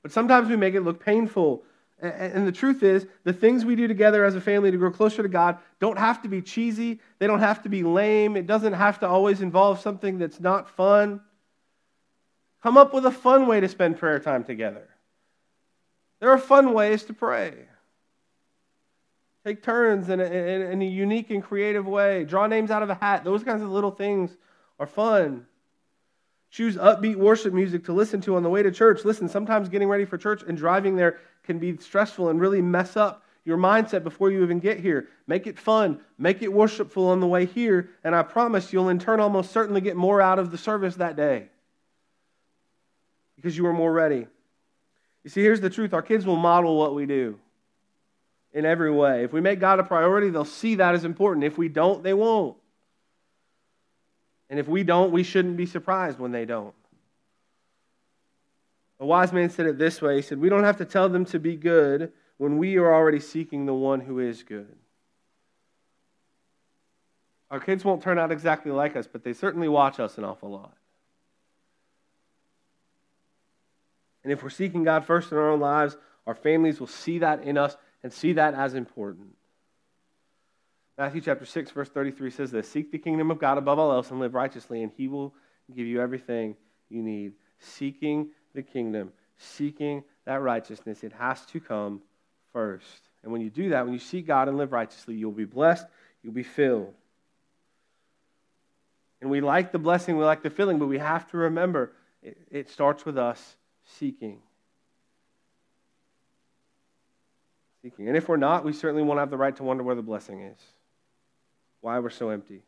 But 0.02 0.10
sometimes 0.10 0.48
we 0.48 0.56
make 0.56 0.74
it 0.74 0.80
look 0.80 1.04
painful 1.04 1.62
and 1.98 2.46
the 2.46 2.52
truth 2.52 2.82
is, 2.82 3.06
the 3.24 3.32
things 3.32 3.64
we 3.64 3.74
do 3.74 3.88
together 3.88 4.22
as 4.24 4.34
a 4.34 4.40
family 4.40 4.70
to 4.70 4.76
grow 4.76 4.90
closer 4.90 5.22
to 5.22 5.28
God 5.28 5.56
don't 5.80 5.98
have 5.98 6.20
to 6.22 6.28
be 6.28 6.42
cheesy. 6.42 7.00
They 7.18 7.26
don't 7.26 7.40
have 7.40 7.62
to 7.62 7.70
be 7.70 7.82
lame. 7.82 8.36
It 8.36 8.46
doesn't 8.46 8.74
have 8.74 9.00
to 9.00 9.08
always 9.08 9.40
involve 9.40 9.80
something 9.80 10.18
that's 10.18 10.38
not 10.38 10.68
fun. 10.68 11.22
Come 12.62 12.76
up 12.76 12.92
with 12.92 13.06
a 13.06 13.10
fun 13.10 13.46
way 13.46 13.60
to 13.60 13.68
spend 13.68 13.98
prayer 13.98 14.18
time 14.18 14.44
together. 14.44 14.86
There 16.20 16.30
are 16.30 16.38
fun 16.38 16.74
ways 16.74 17.04
to 17.04 17.14
pray. 17.14 17.54
Take 19.46 19.62
turns 19.62 20.08
in 20.08 20.18
a, 20.18 20.24
in 20.24 20.82
a 20.82 20.84
unique 20.84 21.30
and 21.30 21.40
creative 21.40 21.86
way. 21.86 22.24
Draw 22.24 22.48
names 22.48 22.72
out 22.72 22.82
of 22.82 22.90
a 22.90 22.96
hat. 22.96 23.22
Those 23.22 23.44
kinds 23.44 23.62
of 23.62 23.70
little 23.70 23.92
things 23.92 24.36
are 24.80 24.88
fun. 24.88 25.46
Choose 26.50 26.74
upbeat 26.74 27.14
worship 27.14 27.54
music 27.54 27.84
to 27.84 27.92
listen 27.92 28.20
to 28.22 28.34
on 28.34 28.42
the 28.42 28.48
way 28.48 28.64
to 28.64 28.72
church. 28.72 29.04
Listen, 29.04 29.28
sometimes 29.28 29.68
getting 29.68 29.86
ready 29.86 30.04
for 30.04 30.18
church 30.18 30.42
and 30.42 30.58
driving 30.58 30.96
there 30.96 31.20
can 31.44 31.60
be 31.60 31.76
stressful 31.76 32.28
and 32.28 32.40
really 32.40 32.60
mess 32.60 32.96
up 32.96 33.22
your 33.44 33.56
mindset 33.56 34.02
before 34.02 34.32
you 34.32 34.42
even 34.42 34.58
get 34.58 34.80
here. 34.80 35.06
Make 35.28 35.46
it 35.46 35.60
fun, 35.60 36.00
make 36.18 36.42
it 36.42 36.52
worshipful 36.52 37.06
on 37.06 37.20
the 37.20 37.28
way 37.28 37.46
here, 37.46 37.90
and 38.02 38.16
I 38.16 38.24
promise 38.24 38.72
you'll 38.72 38.88
in 38.88 38.98
turn 38.98 39.20
almost 39.20 39.52
certainly 39.52 39.80
get 39.80 39.94
more 39.94 40.20
out 40.20 40.40
of 40.40 40.50
the 40.50 40.58
service 40.58 40.96
that 40.96 41.14
day 41.14 41.50
because 43.36 43.56
you 43.56 43.64
are 43.66 43.72
more 43.72 43.92
ready. 43.92 44.26
You 45.22 45.30
see, 45.30 45.42
here's 45.42 45.60
the 45.60 45.70
truth 45.70 45.94
our 45.94 46.02
kids 46.02 46.26
will 46.26 46.34
model 46.34 46.76
what 46.76 46.96
we 46.96 47.06
do 47.06 47.38
in 48.56 48.64
every 48.64 48.90
way. 48.90 49.22
If 49.22 49.34
we 49.34 49.42
make 49.42 49.60
God 49.60 49.80
a 49.80 49.84
priority, 49.84 50.30
they'll 50.30 50.46
see 50.46 50.76
that 50.76 50.94
as 50.94 51.04
important. 51.04 51.44
If 51.44 51.58
we 51.58 51.68
don't, 51.68 52.02
they 52.02 52.14
won't. 52.14 52.56
And 54.48 54.58
if 54.58 54.66
we 54.66 54.82
don't, 54.82 55.12
we 55.12 55.24
shouldn't 55.24 55.58
be 55.58 55.66
surprised 55.66 56.18
when 56.18 56.32
they 56.32 56.46
don't. 56.46 56.74
A 58.98 59.04
wise 59.04 59.30
man 59.30 59.50
said 59.50 59.66
it 59.66 59.76
this 59.76 60.00
way 60.00 60.16
He 60.16 60.22
said, 60.22 60.40
We 60.40 60.48
don't 60.48 60.64
have 60.64 60.78
to 60.78 60.86
tell 60.86 61.10
them 61.10 61.26
to 61.26 61.38
be 61.38 61.54
good 61.54 62.12
when 62.38 62.56
we 62.56 62.78
are 62.78 62.94
already 62.94 63.20
seeking 63.20 63.66
the 63.66 63.74
one 63.74 64.00
who 64.00 64.20
is 64.20 64.42
good. 64.42 64.74
Our 67.50 67.60
kids 67.60 67.84
won't 67.84 68.02
turn 68.02 68.18
out 68.18 68.32
exactly 68.32 68.72
like 68.72 68.96
us, 68.96 69.06
but 69.06 69.22
they 69.22 69.34
certainly 69.34 69.68
watch 69.68 70.00
us 70.00 70.16
an 70.16 70.24
awful 70.24 70.50
lot. 70.50 70.72
And 74.24 74.32
if 74.32 74.42
we're 74.42 74.48
seeking 74.48 74.82
God 74.82 75.04
first 75.04 75.30
in 75.30 75.36
our 75.36 75.50
own 75.50 75.60
lives, 75.60 75.98
our 76.26 76.34
families 76.34 76.80
will 76.80 76.86
see 76.86 77.18
that 77.18 77.42
in 77.42 77.58
us 77.58 77.76
and 78.06 78.12
see 78.12 78.34
that 78.34 78.54
as 78.54 78.74
important. 78.74 79.34
Matthew 80.96 81.20
chapter 81.20 81.44
6, 81.44 81.72
verse 81.72 81.88
33 81.88 82.30
says 82.30 82.52
this 82.52 82.68
Seek 82.68 82.92
the 82.92 82.98
kingdom 82.98 83.32
of 83.32 83.40
God 83.40 83.58
above 83.58 83.80
all 83.80 83.90
else 83.90 84.12
and 84.12 84.20
live 84.20 84.32
righteously, 84.32 84.84
and 84.84 84.92
he 84.96 85.08
will 85.08 85.34
give 85.74 85.88
you 85.88 86.00
everything 86.00 86.54
you 86.88 87.02
need. 87.02 87.32
Seeking 87.58 88.28
the 88.54 88.62
kingdom, 88.62 89.12
seeking 89.38 90.04
that 90.24 90.40
righteousness, 90.40 91.02
it 91.02 91.14
has 91.14 91.44
to 91.46 91.58
come 91.58 92.00
first. 92.52 93.08
And 93.24 93.32
when 93.32 93.40
you 93.40 93.50
do 93.50 93.70
that, 93.70 93.84
when 93.84 93.92
you 93.92 93.98
seek 93.98 94.28
God 94.28 94.46
and 94.46 94.56
live 94.56 94.70
righteously, 94.70 95.16
you'll 95.16 95.32
be 95.32 95.44
blessed, 95.44 95.86
you'll 96.22 96.32
be 96.32 96.44
filled. 96.44 96.94
And 99.20 99.30
we 99.30 99.40
like 99.40 99.72
the 99.72 99.80
blessing, 99.80 100.16
we 100.16 100.24
like 100.24 100.44
the 100.44 100.50
filling, 100.50 100.78
but 100.78 100.86
we 100.86 100.98
have 100.98 101.28
to 101.32 101.38
remember 101.38 101.90
it, 102.22 102.38
it 102.52 102.70
starts 102.70 103.04
with 103.04 103.18
us 103.18 103.56
seeking. 103.98 104.42
Seeking. 107.86 108.08
And 108.08 108.16
if 108.16 108.28
we're 108.28 108.36
not, 108.36 108.64
we 108.64 108.72
certainly 108.72 109.04
won't 109.04 109.20
have 109.20 109.30
the 109.30 109.36
right 109.36 109.54
to 109.54 109.62
wonder 109.62 109.84
where 109.84 109.94
the 109.94 110.02
blessing 110.02 110.40
is 110.40 110.58
why 111.82 112.00
we're 112.00 112.10
so 112.10 112.30
empty. 112.30 112.64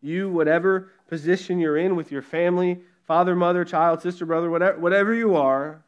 You, 0.00 0.30
whatever 0.30 0.92
position 1.08 1.58
you're 1.58 1.76
in 1.76 1.96
with 1.96 2.12
your 2.12 2.22
family, 2.22 2.80
father, 3.08 3.34
mother, 3.34 3.64
child, 3.64 4.02
sister, 4.02 4.24
brother, 4.24 4.48
whatever, 4.48 4.78
whatever 4.78 5.12
you 5.12 5.34
are, 5.34 5.82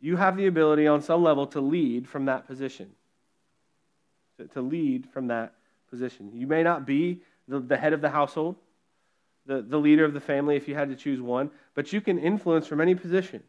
you 0.00 0.16
have 0.16 0.38
the 0.38 0.46
ability 0.46 0.86
on 0.86 1.02
some 1.02 1.22
level 1.22 1.46
to 1.48 1.60
lead 1.60 2.08
from 2.08 2.24
that 2.26 2.46
position. 2.46 2.92
To, 4.54 4.62
lead 4.62 5.06
from 5.12 5.26
that 5.26 5.52
position. 5.90 6.30
You 6.32 6.46
may 6.46 6.62
not 6.62 6.86
be 6.86 7.20
the, 7.46 7.60
the 7.60 7.76
head 7.76 7.92
of 7.92 8.00
the 8.00 8.08
household, 8.08 8.56
the, 9.44 9.60
the 9.60 9.76
leader 9.76 10.06
of 10.06 10.14
the 10.14 10.20
family 10.20 10.56
if 10.56 10.66
you 10.66 10.74
had 10.74 10.88
to 10.88 10.96
choose 10.96 11.20
one, 11.20 11.50
but 11.74 11.92
you 11.92 12.00
can 12.00 12.18
influence 12.18 12.66
from 12.66 12.80
any 12.80 12.94
position. 12.94 13.42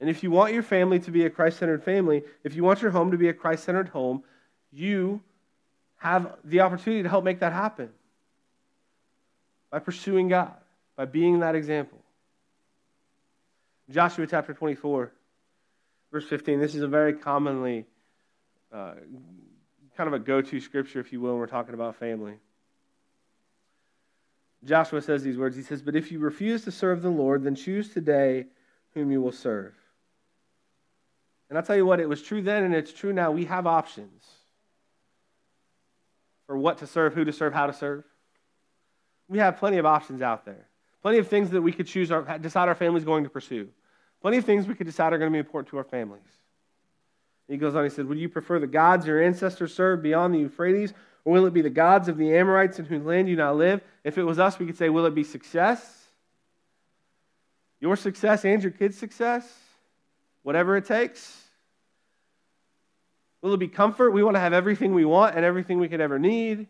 And 0.00 0.08
if 0.08 0.22
you 0.22 0.30
want 0.30 0.54
your 0.54 0.62
family 0.62 0.98
to 1.00 1.10
be 1.10 1.26
a 1.26 1.30
Christ 1.30 1.58
centered 1.58 1.84
family, 1.84 2.22
if 2.42 2.54
you 2.54 2.64
want 2.64 2.80
your 2.80 2.90
home 2.90 3.10
to 3.10 3.18
be 3.18 3.28
a 3.28 3.34
Christ 3.34 3.64
centered 3.64 3.90
home, 3.90 4.24
you 4.72 5.20
have 5.98 6.36
the 6.42 6.60
opportunity 6.60 7.02
to 7.02 7.08
help 7.08 7.22
make 7.22 7.40
that 7.40 7.52
happen 7.52 7.90
by 9.70 9.78
pursuing 9.78 10.28
God, 10.28 10.54
by 10.96 11.04
being 11.04 11.40
that 11.40 11.54
example. 11.54 11.98
Joshua 13.90 14.26
chapter 14.26 14.54
24, 14.54 15.12
verse 16.10 16.24
15. 16.26 16.60
This 16.60 16.74
is 16.74 16.82
a 16.82 16.88
very 16.88 17.12
commonly 17.12 17.84
uh, 18.72 18.94
kind 19.96 20.08
of 20.08 20.14
a 20.14 20.18
go 20.18 20.40
to 20.40 20.60
scripture, 20.60 21.00
if 21.00 21.12
you 21.12 21.20
will, 21.20 21.32
when 21.32 21.40
we're 21.40 21.46
talking 21.46 21.74
about 21.74 21.96
family. 21.96 22.34
Joshua 24.64 25.02
says 25.02 25.22
these 25.22 25.36
words 25.36 25.56
He 25.56 25.62
says, 25.62 25.82
But 25.82 25.96
if 25.96 26.10
you 26.12 26.18
refuse 26.18 26.64
to 26.64 26.72
serve 26.72 27.02
the 27.02 27.10
Lord, 27.10 27.44
then 27.44 27.54
choose 27.54 27.92
today 27.92 28.46
whom 28.94 29.10
you 29.10 29.20
will 29.20 29.32
serve. 29.32 29.74
And 31.50 31.58
I'll 31.58 31.64
tell 31.64 31.76
you 31.76 31.84
what, 31.84 32.00
it 32.00 32.08
was 32.08 32.22
true 32.22 32.40
then 32.40 32.62
and 32.62 32.74
it's 32.74 32.92
true 32.92 33.12
now. 33.12 33.32
We 33.32 33.44
have 33.46 33.66
options 33.66 34.24
for 36.46 36.56
what 36.56 36.78
to 36.78 36.86
serve, 36.86 37.12
who 37.12 37.24
to 37.24 37.32
serve, 37.32 37.52
how 37.52 37.66
to 37.66 37.72
serve. 37.72 38.04
We 39.28 39.38
have 39.38 39.58
plenty 39.58 39.78
of 39.78 39.84
options 39.84 40.22
out 40.22 40.44
there. 40.44 40.68
Plenty 41.02 41.18
of 41.18 41.28
things 41.28 41.50
that 41.50 41.62
we 41.62 41.72
could 41.72 41.86
choose, 41.86 42.10
our, 42.10 42.38
decide 42.38 42.68
our 42.68 42.74
family's 42.74 43.04
going 43.04 43.24
to 43.24 43.30
pursue. 43.30 43.68
Plenty 44.22 44.38
of 44.38 44.44
things 44.44 44.66
we 44.66 44.74
could 44.74 44.86
decide 44.86 45.12
are 45.12 45.18
going 45.18 45.30
to 45.30 45.34
be 45.34 45.38
important 45.38 45.70
to 45.70 45.78
our 45.78 45.84
families. 45.84 46.22
He 47.48 47.56
goes 47.56 47.74
on, 47.74 47.82
he 47.82 47.90
says, 47.90 48.06
Would 48.06 48.18
you 48.18 48.28
prefer 48.28 48.60
the 48.60 48.66
gods 48.66 49.06
your 49.06 49.20
ancestors 49.22 49.74
served 49.74 50.02
beyond 50.02 50.34
the 50.34 50.38
Euphrates, 50.38 50.92
or 51.24 51.32
will 51.32 51.46
it 51.46 51.54
be 51.54 51.62
the 51.62 51.70
gods 51.70 52.08
of 52.08 52.16
the 52.16 52.36
Amorites 52.36 52.78
in 52.78 52.84
whose 52.84 53.02
land 53.02 53.28
you 53.28 53.34
now 53.34 53.54
live? 53.54 53.80
If 54.04 54.18
it 54.18 54.24
was 54.24 54.38
us, 54.38 54.58
we 54.58 54.66
could 54.66 54.76
say, 54.76 54.88
Will 54.88 55.06
it 55.06 55.14
be 55.14 55.24
success? 55.24 56.06
Your 57.80 57.96
success 57.96 58.44
and 58.44 58.62
your 58.62 58.72
kids' 58.72 58.98
success? 58.98 59.50
Whatever 60.50 60.76
it 60.76 60.84
takes? 60.84 61.44
Will 63.40 63.54
it 63.54 63.58
be 63.58 63.68
comfort? 63.68 64.10
We 64.10 64.24
want 64.24 64.34
to 64.34 64.40
have 64.40 64.52
everything 64.52 64.92
we 64.94 65.04
want 65.04 65.36
and 65.36 65.44
everything 65.44 65.78
we 65.78 65.86
could 65.86 66.00
ever 66.00 66.18
need. 66.18 66.66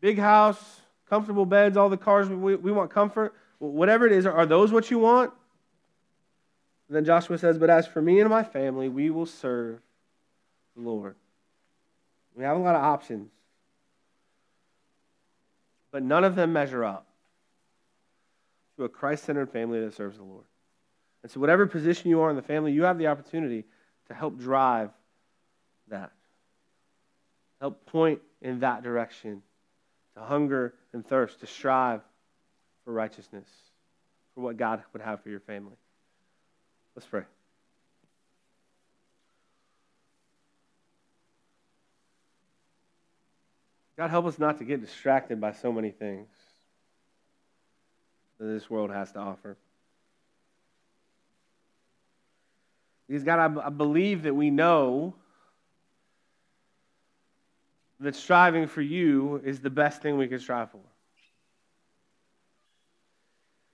Big 0.00 0.18
house, 0.18 0.80
comfortable 1.08 1.46
beds, 1.46 1.76
all 1.76 1.88
the 1.88 1.96
cars. 1.96 2.28
We, 2.28 2.56
we 2.56 2.72
want 2.72 2.90
comfort. 2.90 3.36
whatever 3.60 4.04
it 4.04 4.10
is, 4.10 4.26
are 4.26 4.46
those 4.46 4.72
what 4.72 4.90
you 4.90 4.98
want? 4.98 5.32
then 6.90 7.04
Joshua 7.04 7.38
says, 7.38 7.56
But 7.56 7.70
as 7.70 7.86
for 7.86 8.02
me 8.02 8.18
and 8.18 8.28
my 8.28 8.42
family, 8.42 8.88
we 8.88 9.10
will 9.10 9.26
serve 9.26 9.78
the 10.74 10.82
Lord. 10.82 11.14
We 12.34 12.42
have 12.42 12.56
a 12.56 12.60
lot 12.60 12.74
of 12.74 12.82
options, 12.82 13.30
but 15.92 16.02
none 16.02 16.24
of 16.24 16.34
them 16.34 16.52
measure 16.52 16.84
up 16.84 17.06
to 18.76 18.82
a 18.82 18.88
Christ 18.88 19.22
centered 19.22 19.50
family 19.50 19.78
that 19.82 19.94
serves 19.94 20.16
the 20.16 20.24
Lord. 20.24 20.46
And 21.24 21.30
so, 21.30 21.40
whatever 21.40 21.66
position 21.66 22.10
you 22.10 22.20
are 22.20 22.28
in 22.28 22.36
the 22.36 22.42
family, 22.42 22.72
you 22.72 22.82
have 22.82 22.98
the 22.98 23.06
opportunity 23.06 23.64
to 24.08 24.14
help 24.14 24.38
drive 24.38 24.90
that, 25.88 26.12
help 27.62 27.86
point 27.86 28.20
in 28.42 28.60
that 28.60 28.82
direction, 28.82 29.42
to 30.14 30.20
hunger 30.22 30.74
and 30.92 31.04
thirst, 31.04 31.40
to 31.40 31.46
strive 31.46 32.02
for 32.84 32.92
righteousness, 32.92 33.48
for 34.34 34.42
what 34.42 34.58
God 34.58 34.82
would 34.92 35.00
have 35.00 35.22
for 35.22 35.30
your 35.30 35.40
family. 35.40 35.78
Let's 36.94 37.06
pray. 37.06 37.22
God, 43.96 44.10
help 44.10 44.26
us 44.26 44.38
not 44.38 44.58
to 44.58 44.64
get 44.64 44.82
distracted 44.82 45.40
by 45.40 45.52
so 45.52 45.72
many 45.72 45.90
things 45.90 46.28
that 48.38 48.44
this 48.44 48.68
world 48.68 48.90
has 48.90 49.10
to 49.12 49.20
offer. 49.20 49.56
Because, 53.08 53.24
God, 53.24 53.58
I, 53.58 53.66
I 53.66 53.70
believe 53.70 54.22
that 54.22 54.34
we 54.34 54.50
know 54.50 55.14
that 58.00 58.14
striving 58.14 58.66
for 58.66 58.82
you 58.82 59.40
is 59.44 59.60
the 59.60 59.70
best 59.70 60.02
thing 60.02 60.16
we 60.16 60.28
can 60.28 60.38
strive 60.38 60.70
for. 60.70 60.80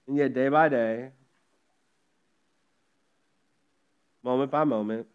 And 0.06 0.16
yet, 0.16 0.34
day 0.34 0.48
by 0.48 0.68
day, 0.68 1.10
moment 4.22 4.50
by 4.50 4.64
moment, 4.64 5.06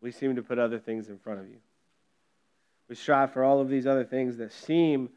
we 0.00 0.10
seem 0.10 0.36
to 0.36 0.42
put 0.42 0.58
other 0.58 0.78
things 0.78 1.08
in 1.08 1.18
front 1.18 1.40
of 1.40 1.48
you. 1.48 1.56
We 2.88 2.94
strive 2.94 3.32
for 3.32 3.42
all 3.42 3.60
of 3.60 3.68
these 3.68 3.86
other 3.86 4.04
things 4.04 4.36
that 4.36 4.52
seem 4.52 5.08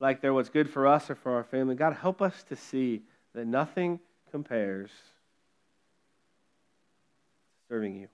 like 0.00 0.20
they're 0.20 0.32
what's 0.32 0.48
good 0.48 0.70
for 0.70 0.86
us 0.86 1.10
or 1.10 1.14
for 1.14 1.32
our 1.32 1.44
family. 1.44 1.74
God, 1.74 1.94
help 1.94 2.22
us 2.22 2.42
to 2.44 2.56
see 2.56 3.02
that 3.34 3.46
nothing 3.46 4.00
compares 4.30 4.90
serving 7.72 7.96
you, 7.96 8.08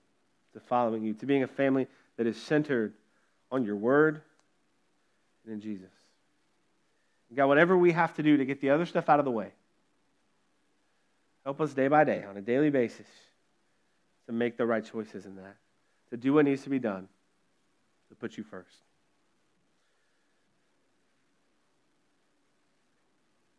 to 0.53 0.59
following 0.61 1.03
you, 1.03 1.13
to 1.13 1.25
being 1.25 1.43
a 1.43 1.47
family 1.47 1.85
that 2.15 2.25
is 2.25 2.41
centered 2.41 2.93
on 3.51 3.65
your 3.65 3.75
word 3.75 4.21
and 5.43 5.53
in 5.53 5.59
Jesus. 5.59 5.91
God, 7.35 7.47
whatever 7.47 7.77
we 7.77 7.91
have 7.91 8.13
to 8.15 8.23
do 8.23 8.37
to 8.37 8.45
get 8.45 8.61
the 8.61 8.69
other 8.69 8.85
stuff 8.85 9.09
out 9.09 9.19
of 9.19 9.25
the 9.25 9.31
way, 9.31 9.51
help 11.43 11.59
us 11.59 11.73
day 11.73 11.89
by 11.89 12.05
day, 12.05 12.23
on 12.23 12.37
a 12.37 12.41
daily 12.41 12.69
basis, 12.69 13.05
to 14.27 14.31
make 14.31 14.55
the 14.55 14.65
right 14.65 14.85
choices 14.85 15.25
in 15.25 15.35
that, 15.35 15.57
to 16.09 16.15
do 16.15 16.31
what 16.31 16.45
needs 16.45 16.63
to 16.63 16.69
be 16.69 16.79
done, 16.79 17.09
to 18.07 18.15
put 18.15 18.37
you 18.37 18.45
first. 18.45 18.77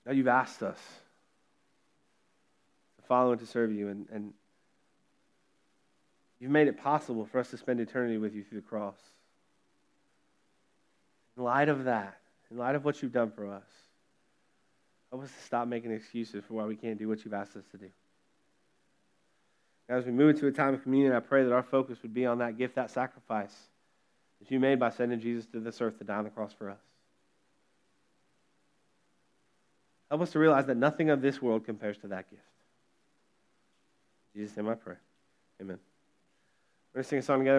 Now 0.07 0.13
you've 0.13 0.29
asked 0.29 0.63
us 0.63 0.79
to 2.97 3.07
follow 3.07 3.33
and 3.33 3.41
to 3.41 3.47
serve 3.47 3.71
you, 3.71 3.89
and, 3.89 4.07
and 4.11 4.33
you've 6.41 6.51
made 6.51 6.67
it 6.67 6.79
possible 6.83 7.27
for 7.27 7.39
us 7.39 7.51
to 7.51 7.57
spend 7.57 7.79
eternity 7.81 8.19
with 8.19 8.35
you 8.35 8.43
through 8.43 8.61
the 8.61 8.67
cross. 8.67 8.99
In 11.37 11.45
light 11.45 11.69
of 11.69 11.85
that, 11.85 12.19
in 12.51 12.59
light 12.59 12.75
of 12.75 12.85
what 12.85 13.01
you've 13.03 13.13
done 13.13 13.31
for 13.31 13.47
us, 13.47 13.67
help 15.11 15.23
us 15.23 15.31
to 15.31 15.43
stop 15.45 15.69
making 15.69 15.93
excuses 15.93 16.43
for 16.49 16.55
why 16.55 16.65
we 16.65 16.77
can't 16.77 16.99
do 16.99 17.09
what 17.09 17.25
you've 17.25 17.35
asked 17.35 17.57
us 17.57 17.65
to 17.71 17.77
do. 17.77 17.91
As 19.89 20.05
we 20.05 20.13
move 20.13 20.31
into 20.31 20.47
a 20.47 20.53
time 20.53 20.75
of 20.75 20.83
communion, 20.83 21.13
I 21.13 21.21
pray 21.21 21.45
that 21.45 21.53
our 21.53 21.65
focus 21.65 21.99
would 22.03 22.15
be 22.15 22.25
on 22.25 22.39
that 22.39 22.57
gift, 22.57 22.77
that 22.77 22.91
sacrifice 22.91 23.55
that 24.39 24.51
you 24.51 24.61
made 24.61 24.79
by 24.79 24.91
sending 24.91 25.21
Jesus 25.21 25.47
to 25.47 25.61
this 25.61 25.81
earth 25.81 25.99
to 25.99 26.05
die 26.05 26.17
on 26.17 26.25
the 26.25 26.31
cross 26.31 26.53
for 26.53 26.71
us. 26.71 26.79
Help 30.09 30.23
us 30.23 30.31
to 30.31 30.39
realize 30.39 30.67
that 30.67 30.77
nothing 30.77 31.11
of 31.11 31.23
this 31.23 31.41
world 31.41 31.65
compares 31.65 31.99
to 31.99 32.09
that 32.09 32.31
gift. 32.31 32.43
In 34.35 34.43
Jesus' 34.43 34.57
name 34.57 34.69
I 34.69 34.75
pray. 34.75 34.97
Amen. 35.61 35.79
We're 36.93 36.99
going 36.99 37.05
to 37.05 37.09
sing 37.09 37.19
a 37.21 37.23
song 37.23 37.39
together. 37.39 37.59